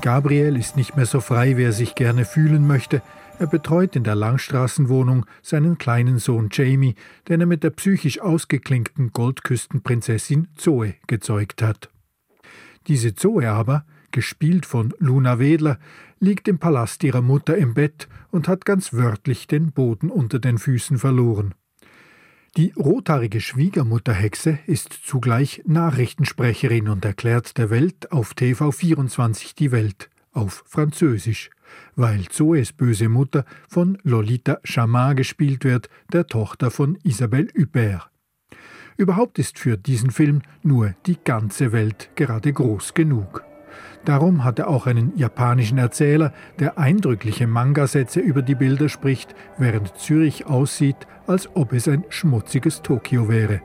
Gabriel 0.00 0.56
ist 0.56 0.76
nicht 0.76 0.96
mehr 0.96 1.06
so 1.06 1.20
frei, 1.20 1.56
wie 1.56 1.62
er 1.62 1.72
sich 1.72 1.94
gerne 1.94 2.24
fühlen 2.24 2.66
möchte. 2.66 3.02
Er 3.38 3.46
betreut 3.46 3.94
in 3.94 4.02
der 4.02 4.16
Langstraßenwohnung 4.16 5.26
seinen 5.42 5.78
kleinen 5.78 6.18
Sohn 6.18 6.48
Jamie, 6.50 6.96
den 7.28 7.40
er 7.40 7.46
mit 7.46 7.62
der 7.62 7.70
psychisch 7.70 8.20
ausgeklinkten 8.20 9.12
Goldküstenprinzessin 9.12 10.48
Zoe 10.56 10.94
gezeugt 11.06 11.62
hat. 11.62 11.88
Diese 12.88 13.14
Zoe 13.14 13.48
aber, 13.48 13.84
gespielt 14.10 14.66
von 14.66 14.92
Luna 14.98 15.38
Wedler, 15.38 15.78
liegt 16.18 16.48
im 16.48 16.58
Palast 16.58 17.04
ihrer 17.04 17.22
Mutter 17.22 17.56
im 17.56 17.74
Bett 17.74 18.08
und 18.32 18.48
hat 18.48 18.64
ganz 18.64 18.92
wörtlich 18.92 19.46
den 19.46 19.70
Boden 19.70 20.10
unter 20.10 20.40
den 20.40 20.58
Füßen 20.58 20.98
verloren. 20.98 21.54
Die 22.56 22.72
rothaarige 22.76 23.40
Schwiegermutterhexe 23.40 24.60
ist 24.68 24.92
zugleich 24.92 25.62
Nachrichtensprecherin 25.66 26.88
und 26.88 27.04
erklärt 27.04 27.58
der 27.58 27.68
Welt 27.68 28.12
auf 28.12 28.32
TV24 28.32 29.56
die 29.56 29.72
Welt 29.72 30.08
auf 30.32 30.62
Französisch, 30.64 31.50
weil 31.96 32.28
Zoes 32.28 32.72
böse 32.72 33.08
Mutter 33.08 33.44
von 33.68 33.98
Lolita 34.04 34.60
Chamar 34.62 35.16
gespielt 35.16 35.64
wird, 35.64 35.88
der 36.12 36.28
Tochter 36.28 36.70
von 36.70 36.96
Isabelle 37.02 37.48
Huppert. 37.58 38.08
Überhaupt 38.96 39.40
ist 39.40 39.58
für 39.58 39.76
diesen 39.76 40.12
Film 40.12 40.42
nur 40.62 40.94
die 41.06 41.18
ganze 41.24 41.72
Welt 41.72 42.10
gerade 42.14 42.52
groß 42.52 42.94
genug. 42.94 43.42
Darum 44.04 44.44
hat 44.44 44.58
er 44.58 44.68
auch 44.68 44.86
einen 44.86 45.16
japanischen 45.16 45.78
Erzähler, 45.78 46.32
der 46.58 46.78
eindrückliche 46.78 47.46
Manga-Sätze 47.46 48.20
über 48.20 48.42
die 48.42 48.54
Bilder 48.54 48.88
spricht, 48.88 49.34
während 49.56 49.96
Zürich 49.96 50.46
aussieht, 50.46 51.06
als 51.26 51.48
ob 51.54 51.72
es 51.72 51.88
ein 51.88 52.04
schmutziges 52.08 52.82
Tokio 52.82 53.28
wäre. 53.28 53.60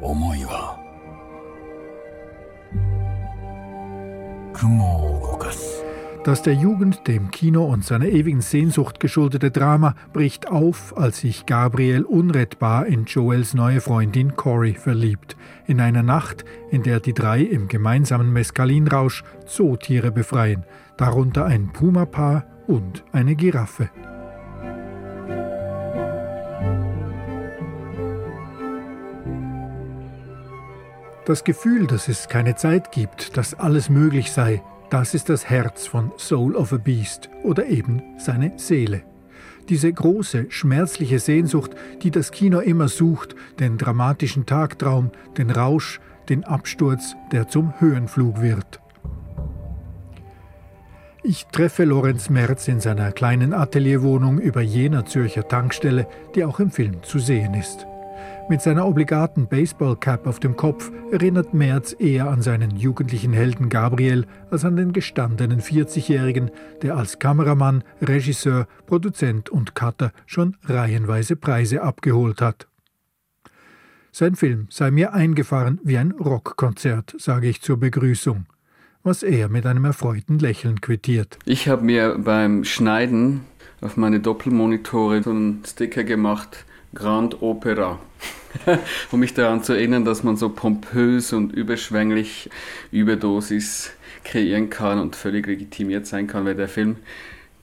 Omoi 0.00 0.44
wa 0.46 0.78
Kumo 4.52 5.25
dass 6.26 6.42
der 6.42 6.54
Jugend, 6.54 7.06
dem 7.06 7.30
Kino 7.30 7.64
und 7.66 7.84
seiner 7.84 8.06
ewigen 8.06 8.40
Sehnsucht 8.40 8.98
geschuldete 8.98 9.52
Drama 9.52 9.94
bricht 10.12 10.48
auf, 10.48 10.98
als 10.98 11.20
sich 11.20 11.46
Gabriel 11.46 12.02
unrettbar 12.02 12.86
in 12.86 13.04
Joels 13.04 13.54
neue 13.54 13.80
Freundin 13.80 14.34
Cory 14.34 14.74
verliebt. 14.74 15.36
In 15.68 15.80
einer 15.80 16.02
Nacht, 16.02 16.44
in 16.72 16.82
der 16.82 16.98
die 16.98 17.14
drei 17.14 17.42
im 17.42 17.68
gemeinsamen 17.68 18.32
Meskalinrausch 18.32 19.22
Zootiere 19.46 20.10
befreien, 20.10 20.64
darunter 20.96 21.44
ein 21.44 21.72
Pumapaar 21.72 22.44
und 22.66 23.04
eine 23.12 23.36
Giraffe. 23.36 23.88
Das 31.24 31.44
Gefühl, 31.44 31.86
dass 31.86 32.08
es 32.08 32.28
keine 32.28 32.56
Zeit 32.56 32.90
gibt, 32.90 33.36
dass 33.36 33.54
alles 33.54 33.88
möglich 33.90 34.32
sei, 34.32 34.60
das 34.90 35.14
ist 35.14 35.28
das 35.28 35.48
Herz 35.48 35.86
von 35.86 36.12
Soul 36.16 36.54
of 36.54 36.72
a 36.72 36.76
Beast 36.76 37.28
oder 37.42 37.66
eben 37.66 38.02
seine 38.18 38.52
Seele. 38.56 39.02
Diese 39.68 39.92
große, 39.92 40.46
schmerzliche 40.48 41.18
Sehnsucht, 41.18 41.72
die 42.02 42.12
das 42.12 42.30
Kino 42.30 42.60
immer 42.60 42.88
sucht, 42.88 43.34
den 43.58 43.78
dramatischen 43.78 44.46
Tagtraum, 44.46 45.10
den 45.36 45.50
Rausch, 45.50 46.00
den 46.28 46.44
Absturz, 46.44 47.16
der 47.32 47.48
zum 47.48 47.74
Höhenflug 47.80 48.40
wird. 48.40 48.80
Ich 51.24 51.46
treffe 51.46 51.84
Lorenz 51.84 52.30
Merz 52.30 52.68
in 52.68 52.78
seiner 52.78 53.10
kleinen 53.10 53.52
Atelierwohnung 53.52 54.38
über 54.38 54.60
jener 54.60 55.04
Zürcher 55.06 55.48
Tankstelle, 55.48 56.06
die 56.36 56.44
auch 56.44 56.60
im 56.60 56.70
Film 56.70 57.02
zu 57.02 57.18
sehen 57.18 57.54
ist. 57.54 57.86
Mit 58.48 58.62
seiner 58.62 58.86
obligaten 58.86 59.48
Baseballcap 59.48 60.24
auf 60.28 60.38
dem 60.38 60.56
Kopf 60.56 60.92
erinnert 61.10 61.52
Merz 61.52 61.96
eher 61.98 62.30
an 62.30 62.42
seinen 62.42 62.76
jugendlichen 62.76 63.32
Helden 63.32 63.68
Gabriel 63.68 64.24
als 64.52 64.64
an 64.64 64.76
den 64.76 64.92
gestandenen 64.92 65.60
40-Jährigen, 65.60 66.52
der 66.80 66.96
als 66.96 67.18
Kameramann, 67.18 67.82
Regisseur, 68.00 68.68
Produzent 68.86 69.50
und 69.50 69.74
Cutter 69.74 70.12
schon 70.26 70.56
reihenweise 70.62 71.34
Preise 71.34 71.82
abgeholt 71.82 72.40
hat. 72.40 72.68
Sein 74.12 74.36
Film 74.36 74.68
sei 74.70 74.92
mir 74.92 75.12
eingefahren 75.12 75.80
wie 75.82 75.98
ein 75.98 76.12
Rockkonzert, 76.12 77.16
sage 77.18 77.48
ich 77.48 77.62
zur 77.62 77.78
Begrüßung, 77.80 78.46
was 79.02 79.24
er 79.24 79.48
mit 79.48 79.66
einem 79.66 79.84
erfreuten 79.84 80.38
Lächeln 80.38 80.80
quittiert. 80.80 81.36
Ich 81.46 81.68
habe 81.68 81.82
mir 81.82 82.16
beim 82.16 82.62
Schneiden 82.62 83.40
auf 83.80 83.96
meine 83.96 84.20
Doppelmonitore 84.20 85.24
so 85.24 85.30
einen 85.30 85.64
Sticker 85.66 86.04
gemacht, 86.04 86.64
Grand 86.96 87.42
Opera. 87.42 88.00
um 89.12 89.20
mich 89.20 89.34
daran 89.34 89.62
zu 89.62 89.74
erinnern, 89.74 90.04
dass 90.04 90.22
man 90.22 90.36
so 90.36 90.48
pompös 90.48 91.32
und 91.32 91.52
überschwänglich 91.52 92.50
Überdosis 92.90 93.92
kreieren 94.24 94.70
kann 94.70 94.98
und 94.98 95.14
völlig 95.14 95.46
legitimiert 95.46 96.06
sein 96.06 96.26
kann, 96.26 96.44
weil 96.44 96.54
der 96.54 96.68
Film, 96.68 96.96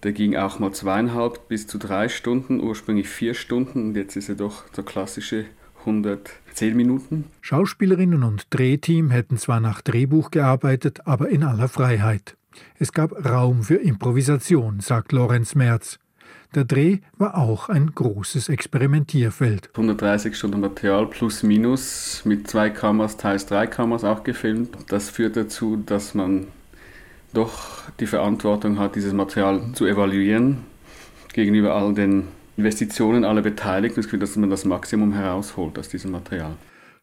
der 0.04 0.13
ging 0.13 0.36
auch 0.36 0.60
mal 0.60 0.72
zweieinhalb 0.72 1.48
bis 1.48 1.68
zu 1.68 1.78
drei 1.78 2.10
Stunden, 2.10 2.62
ursprünglich 2.62 3.10
vier 3.10 3.34
Stunden 3.34 3.88
und 3.88 3.96
jetzt 3.96 4.16
ist 4.16 4.30
er 4.30 4.36
doch 4.36 4.63
so 4.72 4.84
klassische 4.84 5.46
110 5.80 6.75
Minuten. 6.75 7.25
Schauspielerinnen 7.42 8.24
und 8.24 8.48
Drehteam 8.52 9.10
hätten 9.10 9.38
zwar 9.38 9.60
nach 9.60 9.82
Drehbuch 9.82 10.32
gearbeitet, 10.32 11.02
aber 11.06 11.30
in 11.30 11.44
aller 11.44 11.68
Freiheit. 11.68 12.38
Es 12.78 12.94
gab 12.94 13.25
Raum 13.25 13.63
für 13.63 13.75
Improvisation, 13.75 14.80
sagt 14.80 15.12
Lorenz 15.12 15.56
Merz. 15.56 16.00
Der 16.56 16.66
Dreh 16.66 17.00
war 17.18 17.36
auch 17.36 17.70
ein 17.70 17.96
großes 17.96 18.50
Experimentierfeld. 18.50 19.70
130 19.74 20.36
Stunden 20.36 20.60
Material 20.60 21.08
plus 21.08 21.42
minus 21.42 22.22
mit 22.26 22.48
zwei 22.48 22.70
Kameras, 22.70 23.18
teils 23.18 23.48
drei 23.48 23.66
Kameras 23.66 24.04
auch 24.04 24.24
gefilmt. 24.24 24.70
Das 24.90 25.10
führt 25.10 25.36
dazu, 25.36 25.82
dass 25.84 26.14
man 26.14 26.46
doch 27.34 27.90
die 28.00 28.06
Verantwortung 28.06 28.78
hat, 28.78 28.96
dieses 28.96 29.14
Material 29.14 29.62
zu 29.74 29.88
evaluieren 29.88 30.60
gegenüber 31.34 31.74
all 31.74 31.96
den 31.96 32.28
Investitionen 32.56 33.26
aller 33.26 33.42
Beteiligten. 33.42 33.96
Das 33.96 34.06
Gefühl, 34.06 34.20
dass 34.20 34.36
man 34.36 34.52
das 34.52 34.64
Maximum 34.64 35.14
herausholt 35.14 35.80
aus 35.80 35.90
diesem 35.90 36.12
Material. 36.12 36.52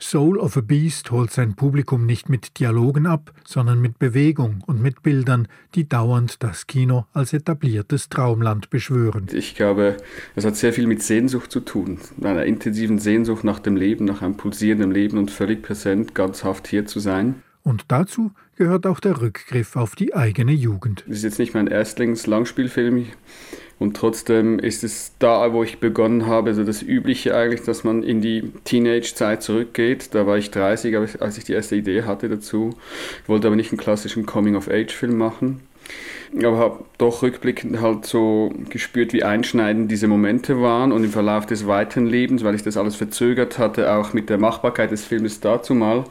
Soul 0.02 0.38
of 0.38 0.57
a 0.57 0.62
Beast 0.62 1.11
holt 1.11 1.30
sein 1.30 1.54
Publikum 1.54 2.07
nicht 2.07 2.28
mit 2.30 2.59
Dialogen 2.59 3.07
ab, 3.07 3.33
sondern 3.47 3.80
mit 3.80 3.99
Bewegung 3.99 4.64
und 4.66 4.80
mit 4.80 5.02
Bildern, 5.02 5.47
die 5.75 5.88
dauernd 5.88 6.42
das 6.42 6.66
Kino 6.66 7.04
als 7.12 7.35
etabliertes 7.35 8.09
Traumland 8.09 8.71
beschwören. 8.71 9.26
Ich 9.33 9.54
glaube, 9.54 9.99
es 10.35 10.45
hat 10.47 10.57
sehr 10.57 10.73
viel 10.73 10.87
mit 10.87 11.02
Sehnsucht 11.02 11.52
zu 11.52 11.61
tun, 11.61 11.99
einer 12.23 12.47
intensiven 12.47 12.99
Sehnsucht 12.99 13.45
nach 13.45 13.59
dem 13.59 13.76
Leben, 13.76 14.07
nach 14.07 14.23
einem 14.23 14.37
pulsierenden 14.37 14.90
Leben 14.90 15.19
und 15.19 15.30
völlig 15.30 15.62
präsent, 15.62 16.14
ganzhaft 16.14 16.66
hier 16.66 16.87
zu 16.87 16.99
sein. 16.99 17.42
Und 17.62 17.85
dazu 17.88 18.33
gehört 18.57 18.87
auch 18.87 19.00
der 19.00 19.21
Rückgriff 19.21 19.76
auf 19.76 19.95
die 19.95 20.14
eigene 20.14 20.52
Jugend. 20.52 21.04
Das 21.07 21.19
ist 21.19 21.25
jetzt 21.25 21.38
nicht 21.38 21.52
mein 21.52 21.66
Erstlings-Langspielfilm. 21.66 23.07
Und 23.80 23.96
trotzdem 23.96 24.58
ist 24.58 24.84
es 24.84 25.12
da, 25.18 25.54
wo 25.54 25.64
ich 25.64 25.80
begonnen 25.80 26.26
habe, 26.26 26.54
so 26.54 26.64
das 26.64 26.82
Übliche 26.82 27.34
eigentlich, 27.34 27.62
dass 27.62 27.82
man 27.82 28.02
in 28.02 28.20
die 28.20 28.52
Teenage-Zeit 28.64 29.42
zurückgeht. 29.42 30.14
Da 30.14 30.26
war 30.26 30.37
ich 30.37 30.50
30, 30.50 30.94
als 31.20 31.38
ich 31.38 31.44
die 31.44 31.54
erste 31.54 31.76
Idee 31.76 32.02
hatte 32.02 32.28
dazu. 32.28 32.75
Ich 33.22 33.28
wollte 33.28 33.46
aber 33.46 33.56
nicht 33.56 33.72
einen 33.72 33.80
klassischen 33.80 34.26
Coming-of-Age-Film 34.26 35.16
machen. 35.16 35.60
Aber 36.37 36.58
habe 36.58 36.84
doch 36.99 37.22
rückblickend 37.22 37.80
halt 37.80 38.04
so 38.04 38.52
gespürt, 38.68 39.14
wie 39.14 39.25
einschneidend 39.25 39.90
diese 39.90 40.08
Momente 40.08 40.60
waren 40.60 40.92
und 40.92 41.02
im 41.02 41.10
Verlauf 41.10 41.46
des 41.46 41.66
weiteren 41.66 42.06
Lebens, 42.06 42.44
weil 42.44 42.54
ich 42.54 42.62
das 42.62 42.76
alles 42.76 42.96
verzögert 42.96 43.58
hatte, 43.58 43.92
auch 43.94 44.12
mit 44.12 44.28
der 44.28 44.37
Machbarkeit 44.37 44.90
des 44.90 45.06
Filmes 45.06 45.40
dazu 45.40 45.75
mal, 45.75 46.04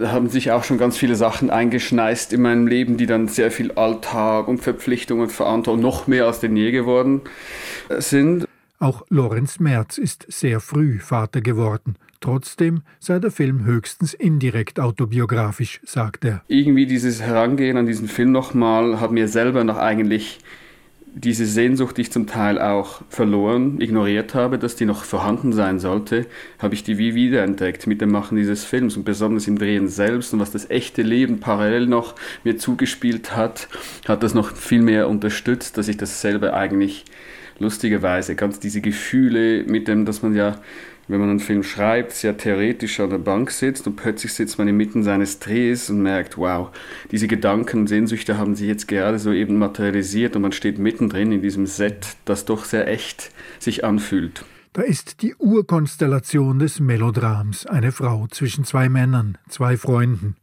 da 0.00 0.12
haben 0.12 0.28
sich 0.28 0.50
auch 0.50 0.64
schon 0.64 0.78
ganz 0.78 0.96
viele 0.96 1.14
Sachen 1.14 1.50
eingeschneist 1.50 2.32
in 2.32 2.40
meinem 2.40 2.66
Leben, 2.66 2.96
die 2.96 3.06
dann 3.06 3.28
sehr 3.28 3.50
viel 3.50 3.72
Alltag 3.72 4.48
und 4.48 4.58
Verpflichtung 4.58 5.20
und 5.20 5.30
Verantwortung 5.30 5.82
noch 5.82 6.06
mehr 6.06 6.26
als 6.26 6.40
denn 6.40 6.56
je 6.56 6.70
geworden 6.70 7.20
sind. 7.98 8.46
Auch 8.78 9.04
Lorenz 9.10 9.60
Merz 9.60 9.98
ist 9.98 10.24
sehr 10.28 10.60
früh 10.60 11.00
Vater 11.00 11.42
geworden. 11.42 11.96
Trotzdem 12.20 12.82
sei 12.98 13.18
der 13.18 13.30
Film 13.30 13.64
höchstens 13.64 14.14
indirekt 14.14 14.80
autobiografisch, 14.80 15.80
sagt 15.84 16.24
er. 16.24 16.42
Irgendwie 16.48 16.86
dieses 16.86 17.20
Herangehen 17.20 17.76
an 17.76 17.86
diesen 17.86 18.08
Film 18.08 18.32
nochmal 18.32 19.00
hat 19.00 19.10
mir 19.10 19.28
selber 19.28 19.64
noch 19.64 19.76
eigentlich 19.76 20.38
diese 21.14 21.46
Sehnsucht, 21.46 21.96
die 21.96 22.02
ich 22.02 22.12
zum 22.12 22.26
Teil 22.26 22.60
auch 22.60 23.02
verloren, 23.08 23.80
ignoriert 23.80 24.34
habe, 24.34 24.58
dass 24.58 24.76
die 24.76 24.84
noch 24.84 25.04
vorhanden 25.04 25.52
sein 25.52 25.80
sollte, 25.80 26.26
habe 26.58 26.74
ich 26.74 26.84
die 26.84 26.98
wie 26.98 27.14
wiederentdeckt 27.14 27.86
mit 27.86 28.00
dem 28.00 28.10
Machen 28.10 28.36
dieses 28.36 28.64
Films 28.64 28.96
und 28.96 29.04
besonders 29.04 29.48
im 29.48 29.58
Drehen 29.58 29.88
selbst 29.88 30.32
und 30.32 30.40
was 30.40 30.50
das 30.50 30.70
echte 30.70 31.02
Leben 31.02 31.40
parallel 31.40 31.86
noch 31.86 32.14
mir 32.44 32.58
zugespielt 32.58 33.36
hat, 33.36 33.68
hat 34.06 34.22
das 34.22 34.34
noch 34.34 34.54
viel 34.54 34.82
mehr 34.82 35.08
unterstützt, 35.08 35.76
dass 35.78 35.88
ich 35.88 35.96
dasselbe 35.96 36.54
eigentlich 36.54 37.04
lustigerweise 37.58 38.34
ganz 38.34 38.58
diese 38.58 38.80
Gefühle 38.80 39.64
mit 39.64 39.88
dem, 39.88 40.06
dass 40.06 40.22
man 40.22 40.34
ja 40.34 40.58
wenn 41.10 41.20
man 41.20 41.30
einen 41.30 41.40
Film 41.40 41.62
schreibt, 41.62 42.12
sehr 42.12 42.36
theoretisch 42.36 43.00
an 43.00 43.10
der 43.10 43.18
Bank 43.18 43.50
sitzt 43.50 43.86
und 43.86 43.96
plötzlich 43.96 44.32
sitzt 44.32 44.58
man 44.58 44.68
inmitten 44.68 45.02
seines 45.02 45.38
Drehs 45.38 45.90
und 45.90 46.02
merkt, 46.02 46.38
wow, 46.38 46.70
diese 47.10 47.26
Gedanken 47.26 47.86
Sehnsüchte 47.86 48.38
haben 48.38 48.54
sich 48.54 48.68
jetzt 48.68 48.86
gerade 48.86 49.18
so 49.18 49.32
eben 49.32 49.58
materialisiert 49.58 50.36
und 50.36 50.42
man 50.42 50.52
steht 50.52 50.78
mittendrin 50.78 51.32
in 51.32 51.42
diesem 51.42 51.66
Set, 51.66 52.16
das 52.24 52.44
doch 52.44 52.64
sehr 52.64 52.86
echt 52.86 53.32
sich 53.58 53.84
anfühlt. 53.84 54.44
Da 54.72 54.82
ist 54.82 55.22
die 55.22 55.34
Urkonstellation 55.34 56.60
des 56.60 56.78
Melodrams, 56.78 57.66
eine 57.66 57.90
Frau 57.90 58.28
zwischen 58.28 58.64
zwei 58.64 58.88
Männern, 58.88 59.36
zwei 59.48 59.76
Freunden. 59.76 60.36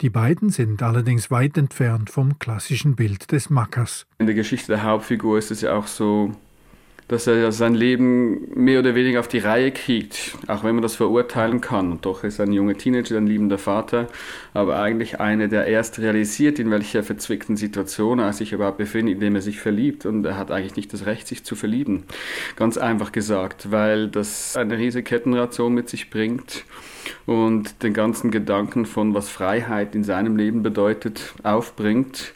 Die 0.00 0.10
beiden 0.10 0.50
sind 0.50 0.82
allerdings 0.82 1.30
weit 1.30 1.56
entfernt 1.56 2.10
vom 2.10 2.38
klassischen 2.40 2.96
Bild 2.96 3.30
des 3.30 3.50
Mackers. 3.50 4.06
In 4.18 4.26
der 4.26 4.34
Geschichte 4.34 4.72
der 4.72 4.82
Hauptfigur 4.82 5.38
ist 5.38 5.52
es 5.52 5.60
ja 5.60 5.74
auch 5.74 5.86
so, 5.86 6.32
dass 7.08 7.26
er 7.26 7.52
sein 7.52 7.74
Leben 7.74 8.52
mehr 8.54 8.80
oder 8.80 8.94
weniger 8.94 9.20
auf 9.20 9.28
die 9.28 9.38
Reihe 9.38 9.72
kriegt, 9.72 10.36
auch 10.46 10.62
wenn 10.62 10.74
man 10.74 10.82
das 10.82 10.94
verurteilen 10.94 11.62
kann. 11.62 11.90
Und 11.90 12.04
doch 12.04 12.22
ist 12.22 12.38
ein 12.38 12.52
junger 12.52 12.76
Teenager, 12.76 13.16
ein 13.16 13.26
liebender 13.26 13.56
Vater, 13.56 14.08
aber 14.52 14.78
eigentlich 14.78 15.18
einer, 15.18 15.48
der 15.48 15.66
erst 15.66 15.98
realisiert, 15.98 16.58
in 16.58 16.70
welcher 16.70 17.02
verzwickten 17.02 17.56
Situation 17.56 18.18
er 18.18 18.34
sich 18.34 18.52
überhaupt 18.52 18.76
befindet, 18.76 19.14
indem 19.14 19.36
er 19.36 19.40
sich 19.40 19.58
verliebt. 19.58 20.04
Und 20.04 20.24
er 20.26 20.36
hat 20.36 20.50
eigentlich 20.50 20.76
nicht 20.76 20.92
das 20.92 21.06
Recht, 21.06 21.26
sich 21.26 21.44
zu 21.44 21.56
verlieben. 21.56 22.04
Ganz 22.56 22.76
einfach 22.76 23.10
gesagt, 23.10 23.70
weil 23.70 24.08
das 24.08 24.54
eine 24.54 24.76
riesige 24.76 25.02
Kettenration 25.02 25.72
mit 25.72 25.88
sich 25.88 26.10
bringt 26.10 26.64
und 27.24 27.82
den 27.82 27.94
ganzen 27.94 28.30
Gedanken 28.30 28.84
von, 28.84 29.14
was 29.14 29.30
Freiheit 29.30 29.94
in 29.94 30.04
seinem 30.04 30.36
Leben 30.36 30.62
bedeutet, 30.62 31.32
aufbringt, 31.42 32.34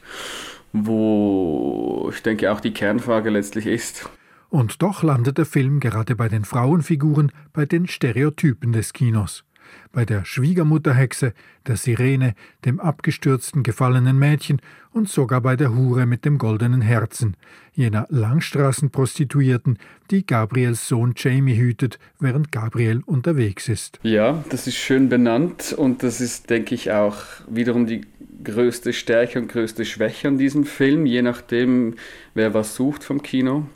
wo 0.72 2.10
ich 2.10 2.22
denke 2.22 2.50
auch 2.50 2.60
die 2.60 2.72
Kernfrage 2.72 3.28
letztlich 3.28 3.66
ist, 3.66 4.08
und 4.52 4.82
doch 4.82 5.02
landet 5.02 5.38
der 5.38 5.46
Film 5.46 5.80
gerade 5.80 6.14
bei 6.14 6.28
den 6.28 6.44
Frauenfiguren, 6.44 7.32
bei 7.54 7.64
den 7.64 7.88
Stereotypen 7.88 8.72
des 8.72 8.92
Kinos. 8.92 9.44
Bei 9.92 10.04
der 10.04 10.26
Schwiegermutterhexe, 10.26 11.32
der 11.66 11.78
Sirene, 11.78 12.34
dem 12.66 12.78
abgestürzten 12.78 13.62
gefallenen 13.62 14.18
Mädchen 14.18 14.60
und 14.92 15.08
sogar 15.08 15.40
bei 15.40 15.56
der 15.56 15.74
Hure 15.74 16.04
mit 16.04 16.26
dem 16.26 16.36
goldenen 16.36 16.82
Herzen, 16.82 17.34
jener 17.72 18.06
Langstraßenprostituierten, 18.10 19.78
die 20.10 20.26
Gabriels 20.26 20.86
Sohn 20.86 21.14
Jamie 21.16 21.56
hütet, 21.56 21.98
während 22.20 22.52
Gabriel 22.52 23.02
unterwegs 23.06 23.70
ist. 23.70 24.00
Ja, 24.02 24.44
das 24.50 24.66
ist 24.66 24.76
schön 24.76 25.08
benannt 25.08 25.72
und 25.74 26.02
das 26.02 26.20
ist, 26.20 26.50
denke 26.50 26.74
ich, 26.74 26.92
auch 26.92 27.16
wiederum 27.48 27.86
die 27.86 28.02
größte 28.44 28.92
Stärke 28.92 29.38
und 29.38 29.48
größte 29.48 29.86
Schwäche 29.86 30.28
an 30.28 30.36
diesem 30.36 30.64
Film, 30.64 31.06
je 31.06 31.22
nachdem, 31.22 31.94
wer 32.34 32.52
was 32.52 32.74
sucht 32.74 33.02
vom 33.02 33.22
Kino. 33.22 33.66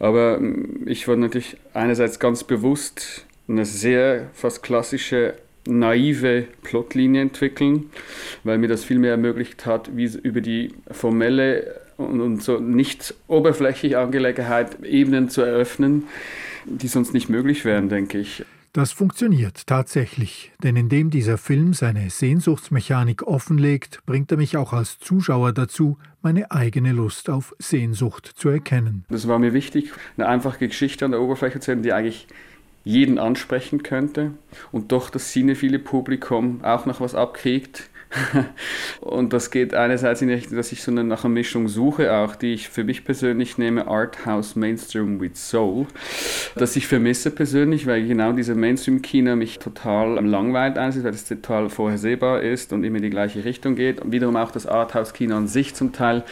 Aber 0.00 0.38
ähm, 0.38 0.82
ich 0.86 1.06
wollte 1.06 1.20
natürlich 1.20 1.56
einerseits 1.72 2.18
ganz 2.18 2.42
bewusst 2.42 3.26
eine 3.46 3.64
sehr 3.64 4.28
fast 4.32 4.64
klassische 4.64 5.34
naive 5.66 6.46
Plotlinie 6.62 7.22
entwickeln, 7.22 7.90
weil 8.42 8.58
mir 8.58 8.68
das 8.68 8.82
viel 8.82 8.98
mehr 8.98 9.12
ermöglicht 9.12 9.66
hat, 9.66 9.94
wie 9.94 10.06
über 10.06 10.40
die 10.40 10.72
formelle 10.90 11.80
und, 11.98 12.20
und 12.20 12.42
so 12.42 12.58
nicht 12.58 13.14
oberflächliche 13.28 13.98
Angelegenheit 13.98 14.82
Ebenen 14.82 15.28
zu 15.28 15.42
eröffnen, 15.42 16.08
die 16.64 16.88
sonst 16.88 17.12
nicht 17.12 17.28
möglich 17.28 17.64
wären, 17.64 17.88
denke 17.88 18.18
ich. 18.18 18.44
Das 18.72 18.92
funktioniert 18.92 19.66
tatsächlich, 19.66 20.52
denn 20.62 20.76
indem 20.76 21.10
dieser 21.10 21.38
Film 21.38 21.74
seine 21.74 22.08
Sehnsuchtsmechanik 22.08 23.24
offenlegt, 23.24 23.98
bringt 24.06 24.30
er 24.30 24.36
mich 24.36 24.56
auch 24.56 24.72
als 24.72 25.00
Zuschauer 25.00 25.52
dazu, 25.52 25.98
meine 26.22 26.52
eigene 26.52 26.92
Lust 26.92 27.30
auf 27.30 27.52
Sehnsucht 27.58 28.26
zu 28.26 28.48
erkennen. 28.48 29.04
Das 29.08 29.26
war 29.26 29.40
mir 29.40 29.54
wichtig, 29.54 29.92
eine 30.16 30.28
einfache 30.28 30.68
Geschichte 30.68 31.04
an 31.04 31.10
der 31.10 31.20
Oberfläche 31.20 31.58
zu 31.58 31.72
haben, 31.72 31.82
die 31.82 31.92
eigentlich 31.92 32.28
jeden 32.84 33.18
ansprechen 33.18 33.82
könnte 33.82 34.34
und 34.70 34.92
doch 34.92 35.10
das 35.10 35.32
cinephile 35.32 35.80
Publikum 35.80 36.62
auch 36.62 36.86
noch 36.86 37.00
was 37.00 37.16
abkriegt, 37.16 37.89
und 39.00 39.32
das 39.32 39.50
geht 39.50 39.74
einerseits 39.74 40.20
in 40.20 40.28
die 40.28 40.34
Richtung, 40.34 40.56
dass 40.56 40.72
ich 40.72 40.82
so 40.82 40.90
eine, 40.90 41.04
nach 41.04 41.24
einer 41.24 41.32
Mischung 41.32 41.68
suche, 41.68 42.12
auch 42.12 42.34
die 42.34 42.54
ich 42.54 42.68
für 42.68 42.82
mich 42.82 43.04
persönlich 43.04 43.56
nehme, 43.56 43.86
Arthouse 43.86 44.56
Mainstream 44.56 45.20
with 45.20 45.32
Soul. 45.34 45.86
Das 46.56 46.74
ich 46.76 46.86
vermisse 46.86 47.30
persönlich, 47.30 47.86
weil 47.86 48.06
genau 48.06 48.32
diese 48.32 48.54
Mainstream-Kino 48.54 49.36
mich 49.36 49.58
total 49.58 50.24
langweilt 50.24 50.76
einerseits, 50.76 51.04
weil 51.04 51.14
es 51.14 51.24
total 51.26 51.70
vorhersehbar 51.70 52.42
ist 52.42 52.72
und 52.72 52.84
immer 52.84 52.96
in 52.96 53.02
die 53.02 53.10
gleiche 53.10 53.44
Richtung 53.44 53.76
geht. 53.76 54.00
Und 54.00 54.12
wiederum 54.12 54.36
auch 54.36 54.50
das 54.50 54.66
Arthouse-Kino 54.66 55.36
an 55.36 55.46
sich 55.46 55.74
zum 55.74 55.92
Teil 55.92 56.24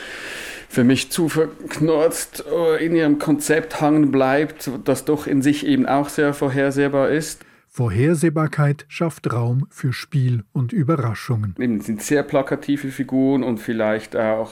für 0.68 0.84
mich 0.84 1.10
zu 1.10 1.28
verknurzt 1.28 2.44
in 2.78 2.94
ihrem 2.94 3.18
Konzept 3.18 3.80
hangen 3.80 4.10
bleibt, 4.10 4.70
das 4.84 5.04
doch 5.04 5.26
in 5.26 5.40
sich 5.40 5.66
eben 5.66 5.86
auch 5.86 6.10
sehr 6.10 6.34
vorhersehbar 6.34 7.08
ist. 7.08 7.44
Vorhersehbarkeit 7.78 8.86
schafft 8.88 9.32
Raum 9.32 9.68
für 9.70 9.92
Spiel 9.92 10.42
und 10.52 10.72
Überraschungen. 10.72 11.54
Eben 11.60 11.80
sind 11.80 12.02
sehr 12.02 12.24
plakative 12.24 12.88
Figuren 12.88 13.44
und 13.44 13.58
vielleicht 13.58 14.16
auch 14.16 14.50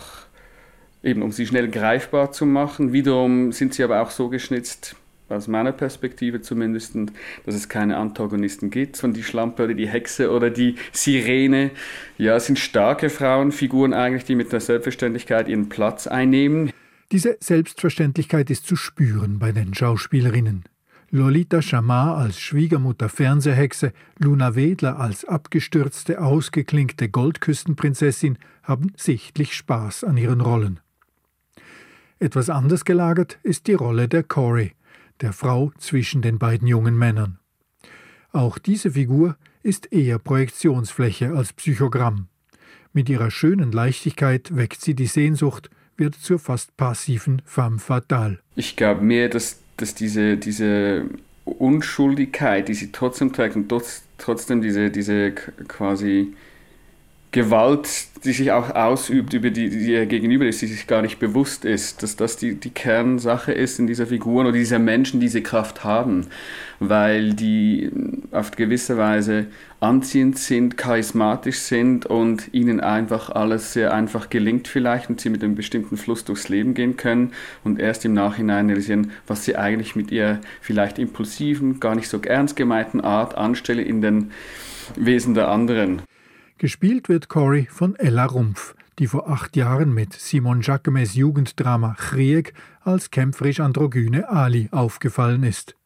eben 1.02 1.22
um 1.22 1.32
sie 1.32 1.44
schnell 1.44 1.68
greifbar 1.68 2.30
zu 2.30 2.46
machen. 2.46 2.92
Wiederum 2.92 3.50
sind 3.50 3.74
sie 3.74 3.82
aber 3.82 4.00
auch 4.00 4.12
so 4.12 4.28
geschnitzt, 4.28 4.94
aus 5.28 5.48
meiner 5.48 5.72
Perspektive 5.72 6.40
zumindest, 6.40 6.94
dass 7.44 7.56
es 7.56 7.68
keine 7.68 7.96
Antagonisten 7.96 8.70
gibt. 8.70 8.96
Von 8.96 9.12
die 9.12 9.24
Schlampe 9.24 9.64
oder 9.64 9.74
die 9.74 9.88
Hexe 9.88 10.30
oder 10.30 10.50
die 10.50 10.76
Sirene. 10.92 11.72
Ja, 12.18 12.36
es 12.36 12.46
sind 12.46 12.60
starke 12.60 13.10
Frauenfiguren 13.10 13.92
eigentlich, 13.92 14.22
die 14.22 14.36
mit 14.36 14.52
der 14.52 14.60
Selbstverständlichkeit 14.60 15.48
ihren 15.48 15.68
Platz 15.68 16.06
einnehmen. 16.06 16.70
Diese 17.10 17.36
Selbstverständlichkeit 17.40 18.50
ist 18.50 18.68
zu 18.68 18.76
spüren 18.76 19.40
bei 19.40 19.50
den 19.50 19.74
Schauspielerinnen. 19.74 20.62
Lolita 21.10 21.62
Chamar 21.62 22.16
als 22.16 22.40
Schwiegermutter 22.40 23.08
Fernsehhexe, 23.08 23.92
Luna 24.18 24.56
Wedler 24.56 24.98
als 24.98 25.24
abgestürzte, 25.24 26.20
ausgeklinkte 26.20 27.08
Goldküstenprinzessin 27.08 28.38
haben 28.62 28.92
sichtlich 28.96 29.54
Spaß 29.54 30.04
an 30.04 30.16
ihren 30.16 30.40
Rollen. 30.40 30.80
Etwas 32.18 32.50
anders 32.50 32.84
gelagert 32.84 33.38
ist 33.42 33.66
die 33.66 33.74
Rolle 33.74 34.08
der 34.08 34.24
Cory, 34.24 34.72
der 35.20 35.32
Frau 35.32 35.72
zwischen 35.78 36.22
den 36.22 36.38
beiden 36.38 36.66
jungen 36.66 36.96
Männern. 36.96 37.38
Auch 38.32 38.58
diese 38.58 38.92
Figur 38.92 39.36
ist 39.62 39.92
eher 39.92 40.18
Projektionsfläche 40.18 41.32
als 41.32 41.52
Psychogramm. 41.52 42.28
Mit 42.92 43.08
ihrer 43.08 43.30
schönen 43.30 43.72
Leichtigkeit 43.72 44.56
weckt 44.56 44.80
sie 44.80 44.94
die 44.94 45.06
Sehnsucht, 45.06 45.70
wird 45.96 46.14
zur 46.14 46.38
fast 46.38 46.76
passiven 46.76 47.42
femme 47.44 47.78
fatale. 47.78 48.40
Ich 48.56 48.76
glaube 48.76 49.02
mehr, 49.02 49.28
dass, 49.28 49.60
dass 49.76 49.94
diese, 49.94 50.36
diese 50.36 51.06
Unschuldigkeit, 51.44 52.68
die 52.68 52.74
sie 52.74 52.92
trotzdem 52.92 53.32
trägt 53.32 53.56
und 53.56 53.72
trotzdem 54.18 54.62
diese, 54.62 54.90
diese 54.90 55.32
quasi 55.32 56.34
Gewalt, 57.36 58.06
die 58.24 58.32
sich 58.32 58.50
auch 58.50 58.74
ausübt 58.74 59.34
über 59.34 59.50
die, 59.50 59.68
die 59.68 59.92
ihr 59.92 60.06
gegenüber 60.06 60.46
ist, 60.46 60.62
die 60.62 60.66
sich 60.68 60.86
gar 60.86 61.02
nicht 61.02 61.18
bewusst 61.18 61.66
ist, 61.66 62.02
dass 62.02 62.16
das 62.16 62.38
die, 62.38 62.54
die 62.54 62.70
Kernsache 62.70 63.52
ist 63.52 63.78
in 63.78 63.86
dieser 63.86 64.06
Figur 64.06 64.40
oder 64.40 64.52
dieser 64.52 64.78
Menschen, 64.78 65.20
die 65.20 65.26
diese 65.26 65.42
Kraft 65.42 65.84
haben, 65.84 66.28
weil 66.80 67.34
die 67.34 67.90
auf 68.30 68.52
gewisse 68.52 68.96
Weise 68.96 69.48
anziehend 69.80 70.38
sind, 70.38 70.78
charismatisch 70.78 71.58
sind 71.58 72.06
und 72.06 72.54
ihnen 72.54 72.80
einfach 72.80 73.28
alles 73.28 73.74
sehr 73.74 73.92
einfach 73.92 74.30
gelingt 74.30 74.66
vielleicht 74.66 75.10
und 75.10 75.20
sie 75.20 75.28
mit 75.28 75.44
einem 75.44 75.56
bestimmten 75.56 75.98
Fluss 75.98 76.24
durchs 76.24 76.48
Leben 76.48 76.72
gehen 76.72 76.96
können 76.96 77.32
und 77.64 77.78
erst 77.78 78.06
im 78.06 78.14
Nachhinein 78.14 78.68
realisieren, 78.68 79.10
was 79.26 79.44
sie 79.44 79.56
eigentlich 79.56 79.94
mit 79.94 80.10
ihrer 80.10 80.40
vielleicht 80.62 80.98
impulsiven, 80.98 81.80
gar 81.80 81.96
nicht 81.96 82.08
so 82.08 82.18
ernst 82.18 82.56
gemeinten 82.56 83.02
Art 83.02 83.36
anstelle 83.36 83.82
in 83.82 84.00
den 84.00 84.30
Wesen 84.96 85.34
der 85.34 85.48
anderen. 85.48 86.00
Gespielt 86.58 87.10
wird 87.10 87.28
Cory 87.28 87.68
von 87.70 87.96
Ella 87.96 88.24
Rumpf, 88.24 88.74
die 88.98 89.08
vor 89.08 89.28
acht 89.28 89.56
Jahren 89.56 89.92
mit 89.92 90.14
Simon 90.14 90.62
Jacquemes 90.62 91.14
Jugenddrama 91.14 91.94
Krieg 91.98 92.54
als 92.80 93.10
kämpferisch-androgyne 93.10 94.30
Ali 94.30 94.70
aufgefallen 94.72 95.42
ist. 95.42 95.76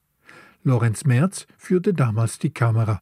Lorenz 0.63 1.05
Merz 1.05 1.49
führte 1.59 1.93
damals 1.93 2.39
die 2.39 2.55
Kamera. 2.55 3.01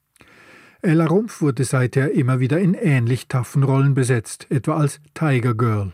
Ella 0.80 1.04
Rumpf 1.04 1.42
wurde 1.42 1.64
seither 1.64 2.12
immer 2.12 2.40
wieder 2.40 2.58
in 2.58 2.72
ähnlich 2.72 3.28
taffen 3.28 3.62
Rollen 3.62 3.92
besetzt, 3.92 4.46
etwa 4.50 4.78
als 4.78 4.98
Tiger 5.12 5.52
Girl. 5.52 5.92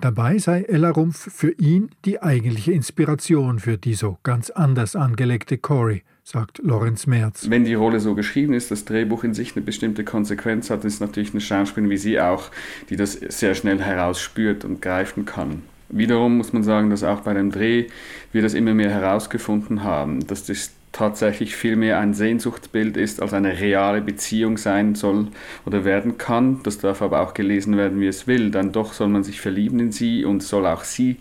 Dabei 0.00 0.38
sei 0.38 0.62
Ella 0.62 0.90
Rumpf 0.90 1.32
für 1.32 1.50
ihn 1.50 1.90
die 2.04 2.22
eigentliche 2.22 2.70
Inspiration 2.70 3.58
für 3.58 3.78
die 3.78 3.94
so 3.94 4.18
ganz 4.22 4.50
anders 4.50 4.94
angelegte 4.94 5.58
Cory, 5.58 6.04
sagt 6.30 6.58
Lorenz 6.62 7.06
Merz. 7.06 7.50
Wenn 7.50 7.64
die 7.64 7.74
Rolle 7.74 7.98
so 7.98 8.14
geschrieben 8.14 8.52
ist, 8.52 8.70
das 8.70 8.84
Drehbuch 8.84 9.24
in 9.24 9.34
sich 9.34 9.56
eine 9.56 9.64
bestimmte 9.64 10.04
Konsequenz 10.04 10.70
hat, 10.70 10.84
ist 10.84 11.00
natürlich 11.00 11.32
eine 11.32 11.40
Schauspielerin 11.40 11.90
wie 11.90 11.96
sie 11.96 12.20
auch, 12.20 12.50
die 12.88 12.96
das 12.96 13.14
sehr 13.14 13.54
schnell 13.54 13.80
herausspürt 13.80 14.64
und 14.64 14.80
greifen 14.80 15.24
kann. 15.24 15.62
Wiederum 15.88 16.36
muss 16.36 16.52
man 16.52 16.62
sagen, 16.62 16.88
dass 16.88 17.02
auch 17.02 17.20
bei 17.22 17.34
dem 17.34 17.50
Dreh 17.50 17.88
wir 18.32 18.42
das 18.42 18.54
immer 18.54 18.74
mehr 18.74 18.90
herausgefunden 18.90 19.82
haben, 19.82 20.24
dass 20.28 20.46
das 20.46 20.70
tatsächlich 20.92 21.56
viel 21.56 21.76
mehr 21.76 21.98
ein 21.98 22.14
Sehnsuchtsbild 22.14 22.96
ist, 22.96 23.22
als 23.22 23.32
eine 23.32 23.60
reale 23.60 24.00
Beziehung 24.00 24.58
sein 24.58 24.94
soll 24.94 25.28
oder 25.64 25.84
werden 25.84 26.18
kann. 26.18 26.62
Das 26.62 26.78
darf 26.78 27.02
aber 27.02 27.20
auch 27.20 27.34
gelesen 27.34 27.76
werden, 27.76 28.00
wie 28.00 28.06
es 28.06 28.26
will. 28.26 28.50
Dann 28.50 28.72
doch 28.72 28.92
soll 28.92 29.08
man 29.08 29.22
sich 29.22 29.40
verlieben 29.40 29.78
in 29.80 29.92
sie 29.92 30.24
und 30.24 30.42
soll 30.42 30.66
auch 30.66 30.84
sie 30.84 31.16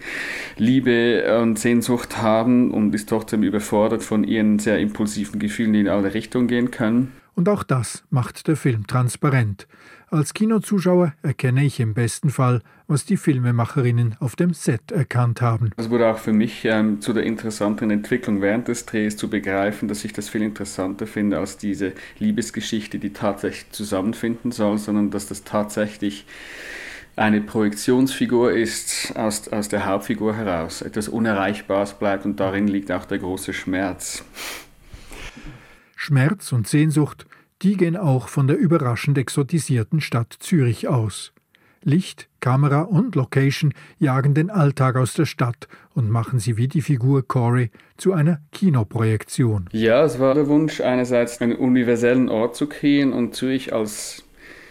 Liebe 0.58 1.39
und 1.41 1.60
Sehnsucht 1.60 2.21
haben 2.21 2.71
und 2.71 2.93
ist 2.95 3.10
trotzdem 3.10 3.43
überfordert 3.43 4.03
von 4.03 4.23
ihren 4.23 4.60
sehr 4.60 4.79
impulsiven 4.79 5.39
Gefühlen, 5.39 5.73
die 5.73 5.82
in 5.82 5.88
alle 5.88 6.13
Richtungen 6.13 6.47
gehen 6.47 6.71
können. 6.71 7.12
Und 7.36 7.47
auch 7.47 7.63
das 7.63 8.03
macht 8.10 8.47
der 8.47 8.58
Film 8.58 8.86
transparent. 8.88 9.67
Als 10.12 10.34
Kinozuschauer 10.34 11.13
erkenne 11.22 11.63
ich 11.63 11.80
im 11.80 11.93
besten 11.93 12.32
Fall, 12.32 12.63
was 12.88 13.06
die 13.06 13.15
Filmemacherinnen 13.15 14.15
auf 14.19 14.36
dem 14.36 14.56
Set 14.56 14.91
erkannt 14.91 15.39
haben. 15.39 15.69
Es 15.78 15.91
wurde 15.91 16.08
auch 16.08 16.17
für 16.17 16.34
mich 16.34 16.65
ähm, 16.65 17.00
zu 17.00 17.13
der 17.13 17.24
interessanten 17.24 17.91
Entwicklung 17.91 18.41
während 18.41 18.67
des 18.67 18.88
Drehs 18.88 19.17
zu 19.17 19.30
begreifen, 19.30 19.88
dass 19.88 20.04
ich 20.04 20.12
das 20.12 20.28
viel 20.28 20.41
interessanter 20.41 21.06
finde 21.06 21.38
als 21.38 21.58
diese 21.58 21.93
Liebesgeschichte, 22.17 22.98
die 22.98 23.13
tatsächlich 23.13 23.69
zusammenfinden 23.72 24.52
soll, 24.52 24.80
sondern 24.80 25.12
dass 25.12 25.28
das 25.28 25.43
tatsächlich 25.43 26.26
eine 27.15 27.41
Projektionsfigur 27.41 28.54
ist 28.54 29.15
aus, 29.15 29.48
aus 29.50 29.69
der 29.69 29.86
Hauptfigur 29.86 30.36
heraus, 30.36 30.82
etwas 30.82 31.08
Unerreichbares 31.08 31.93
bleibt 31.93 32.26
und 32.26 32.39
darin 32.39 32.67
liegt 32.67 32.91
auch 32.91 33.06
der 33.06 33.19
große 33.19 33.54
Schmerz. 33.54 34.24
Schmerz 35.95 36.52
und 36.52 36.67
Sehnsucht 36.67 37.28
die 37.62 37.76
gehen 37.76 37.98
auch 37.98 38.30
von 38.30 38.48
der 38.48 38.58
überraschend 38.58 39.17
exotisierten 39.17 40.00
Stadt 40.00 40.36
Zürich 40.39 40.88
aus. 40.88 41.34
Licht, 41.84 42.28
Kamera 42.41 42.82
und 42.82 43.15
Location 43.15 43.74
jagen 44.00 44.34
den 44.34 44.50
Alltag 44.50 44.98
aus 44.98 45.13
der 45.13 45.26
Stadt 45.26 45.67
und 45.93 46.10
machen 46.10 46.39
sie 46.39 46.58
wie 46.58 46.67
die 46.67 46.82
Figur 46.82 47.26
Corey 47.26 47.72
zu 47.95 48.12
einer 48.13 48.41
Kinoprojektion. 48.52 49.69
Ja, 49.72 50.04
es 50.04 50.19
war 50.19 50.34
der 50.34 50.48
Wunsch, 50.48 50.82
einerseits 50.82 51.39
einen 51.41 51.56
universellen 51.56 52.28
Ort 52.30 52.56
zu 52.56 52.67
kreieren 52.67 53.13
und 53.13 53.36
Zürich 53.36 53.74
als 53.74 54.24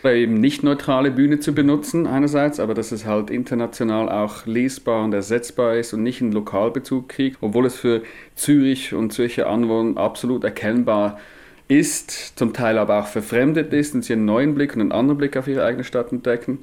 eben 0.04 0.34
nicht 0.34 0.62
neutrale 0.62 1.10
Bühne 1.10 1.40
zu 1.40 1.52
benutzen, 1.52 2.06
einerseits, 2.06 2.60
aber 2.60 2.72
dass 2.72 2.92
es 2.92 3.04
halt 3.04 3.30
international 3.30 4.08
auch 4.08 4.46
lesbar 4.46 5.04
und 5.04 5.12
ersetzbar 5.12 5.76
ist 5.76 5.92
und 5.92 6.02
nicht 6.02 6.22
einen 6.22 6.32
Lokalbezug 6.32 7.08
kriegt, 7.08 7.38
obwohl 7.40 7.66
es 7.66 7.76
für 7.76 8.02
Zürich 8.34 8.94
und 8.94 9.12
Zürcher 9.12 9.48
Anwohner 9.48 10.00
absolut 10.00 10.44
erkennbar 10.44 11.16
ist 11.16 11.37
ist, 11.68 12.38
zum 12.38 12.52
Teil 12.52 12.78
aber 12.78 12.98
auch 12.98 13.06
verfremdet 13.06 13.72
ist 13.72 13.94
und 13.94 14.04
sie 14.04 14.14
einen 14.14 14.24
neuen 14.24 14.54
Blick 14.54 14.74
und 14.74 14.80
einen 14.80 14.92
anderen 14.92 15.18
Blick 15.18 15.36
auf 15.36 15.46
ihre 15.46 15.64
eigene 15.64 15.84
Stadt 15.84 16.12
entdecken. 16.12 16.60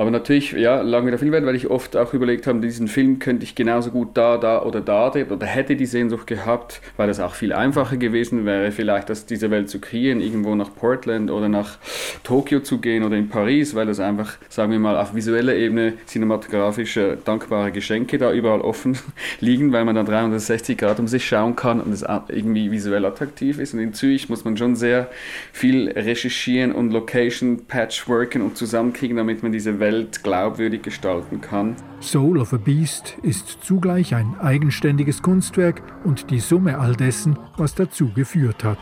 Aber 0.00 0.10
natürlich, 0.10 0.52
ja, 0.52 0.80
lange 0.80 1.08
wieder 1.08 1.18
Film 1.18 1.30
werden, 1.30 1.44
weil 1.44 1.54
ich 1.54 1.68
oft 1.68 1.94
auch 1.94 2.14
überlegt 2.14 2.46
habe, 2.46 2.58
diesen 2.60 2.88
Film 2.88 3.18
könnte 3.18 3.44
ich 3.44 3.54
genauso 3.54 3.90
gut 3.90 4.16
da, 4.16 4.38
da 4.38 4.62
oder 4.62 4.80
da 4.80 5.12
oder 5.12 5.46
hätte 5.46 5.76
die 5.76 5.84
Sehnsucht 5.84 6.26
gehabt, 6.26 6.80
weil 6.96 7.10
es 7.10 7.20
auch 7.20 7.34
viel 7.34 7.52
einfacher 7.52 7.98
gewesen 7.98 8.46
wäre, 8.46 8.72
vielleicht 8.72 9.10
das, 9.10 9.26
diese 9.26 9.50
Welt 9.50 9.68
zu 9.68 9.78
kreieren, 9.78 10.22
irgendwo 10.22 10.54
nach 10.54 10.74
Portland 10.74 11.30
oder 11.30 11.50
nach 11.50 11.76
Tokio 12.24 12.60
zu 12.60 12.78
gehen 12.78 13.04
oder 13.04 13.18
in 13.18 13.28
Paris, 13.28 13.74
weil 13.74 13.90
es 13.90 14.00
einfach, 14.00 14.38
sagen 14.48 14.72
wir 14.72 14.78
mal, 14.78 14.96
auf 14.96 15.14
visueller 15.14 15.54
Ebene 15.54 15.92
cinematografische 16.06 17.18
dankbare 17.22 17.70
Geschenke 17.70 18.16
da 18.16 18.32
überall 18.32 18.62
offen 18.62 18.96
liegen, 19.40 19.70
weil 19.70 19.84
man 19.84 19.96
dann 19.96 20.06
360 20.06 20.78
Grad 20.78 20.98
um 20.98 21.08
sich 21.08 21.28
schauen 21.28 21.56
kann 21.56 21.78
und 21.78 21.92
es 21.92 22.06
irgendwie 22.28 22.70
visuell 22.70 23.04
attraktiv 23.04 23.58
ist. 23.58 23.74
Und 23.74 23.80
in 23.80 23.92
Zürich 23.92 24.30
muss 24.30 24.46
man 24.46 24.56
schon 24.56 24.76
sehr 24.76 25.10
viel 25.52 25.90
recherchieren 25.90 26.72
und 26.72 26.90
Location 26.90 27.66
patchworken 27.66 28.40
und 28.40 28.56
zusammenkriegen, 28.56 29.18
damit 29.18 29.42
man 29.42 29.52
diese 29.52 29.78
Welt 29.78 29.89
Welt 29.90 30.22
glaubwürdig 30.22 30.82
gestalten 30.82 31.40
kann. 31.40 31.74
Soul 31.98 32.38
of 32.38 32.52
a 32.52 32.58
Beast 32.58 33.16
ist 33.22 33.58
zugleich 33.64 34.14
ein 34.14 34.38
eigenständiges 34.38 35.20
Kunstwerk 35.20 35.82
und 36.04 36.30
die 36.30 36.38
Summe 36.38 36.78
all 36.78 36.94
dessen, 36.94 37.36
was 37.56 37.74
dazu 37.74 38.12
geführt 38.14 38.62
hat. 38.62 38.78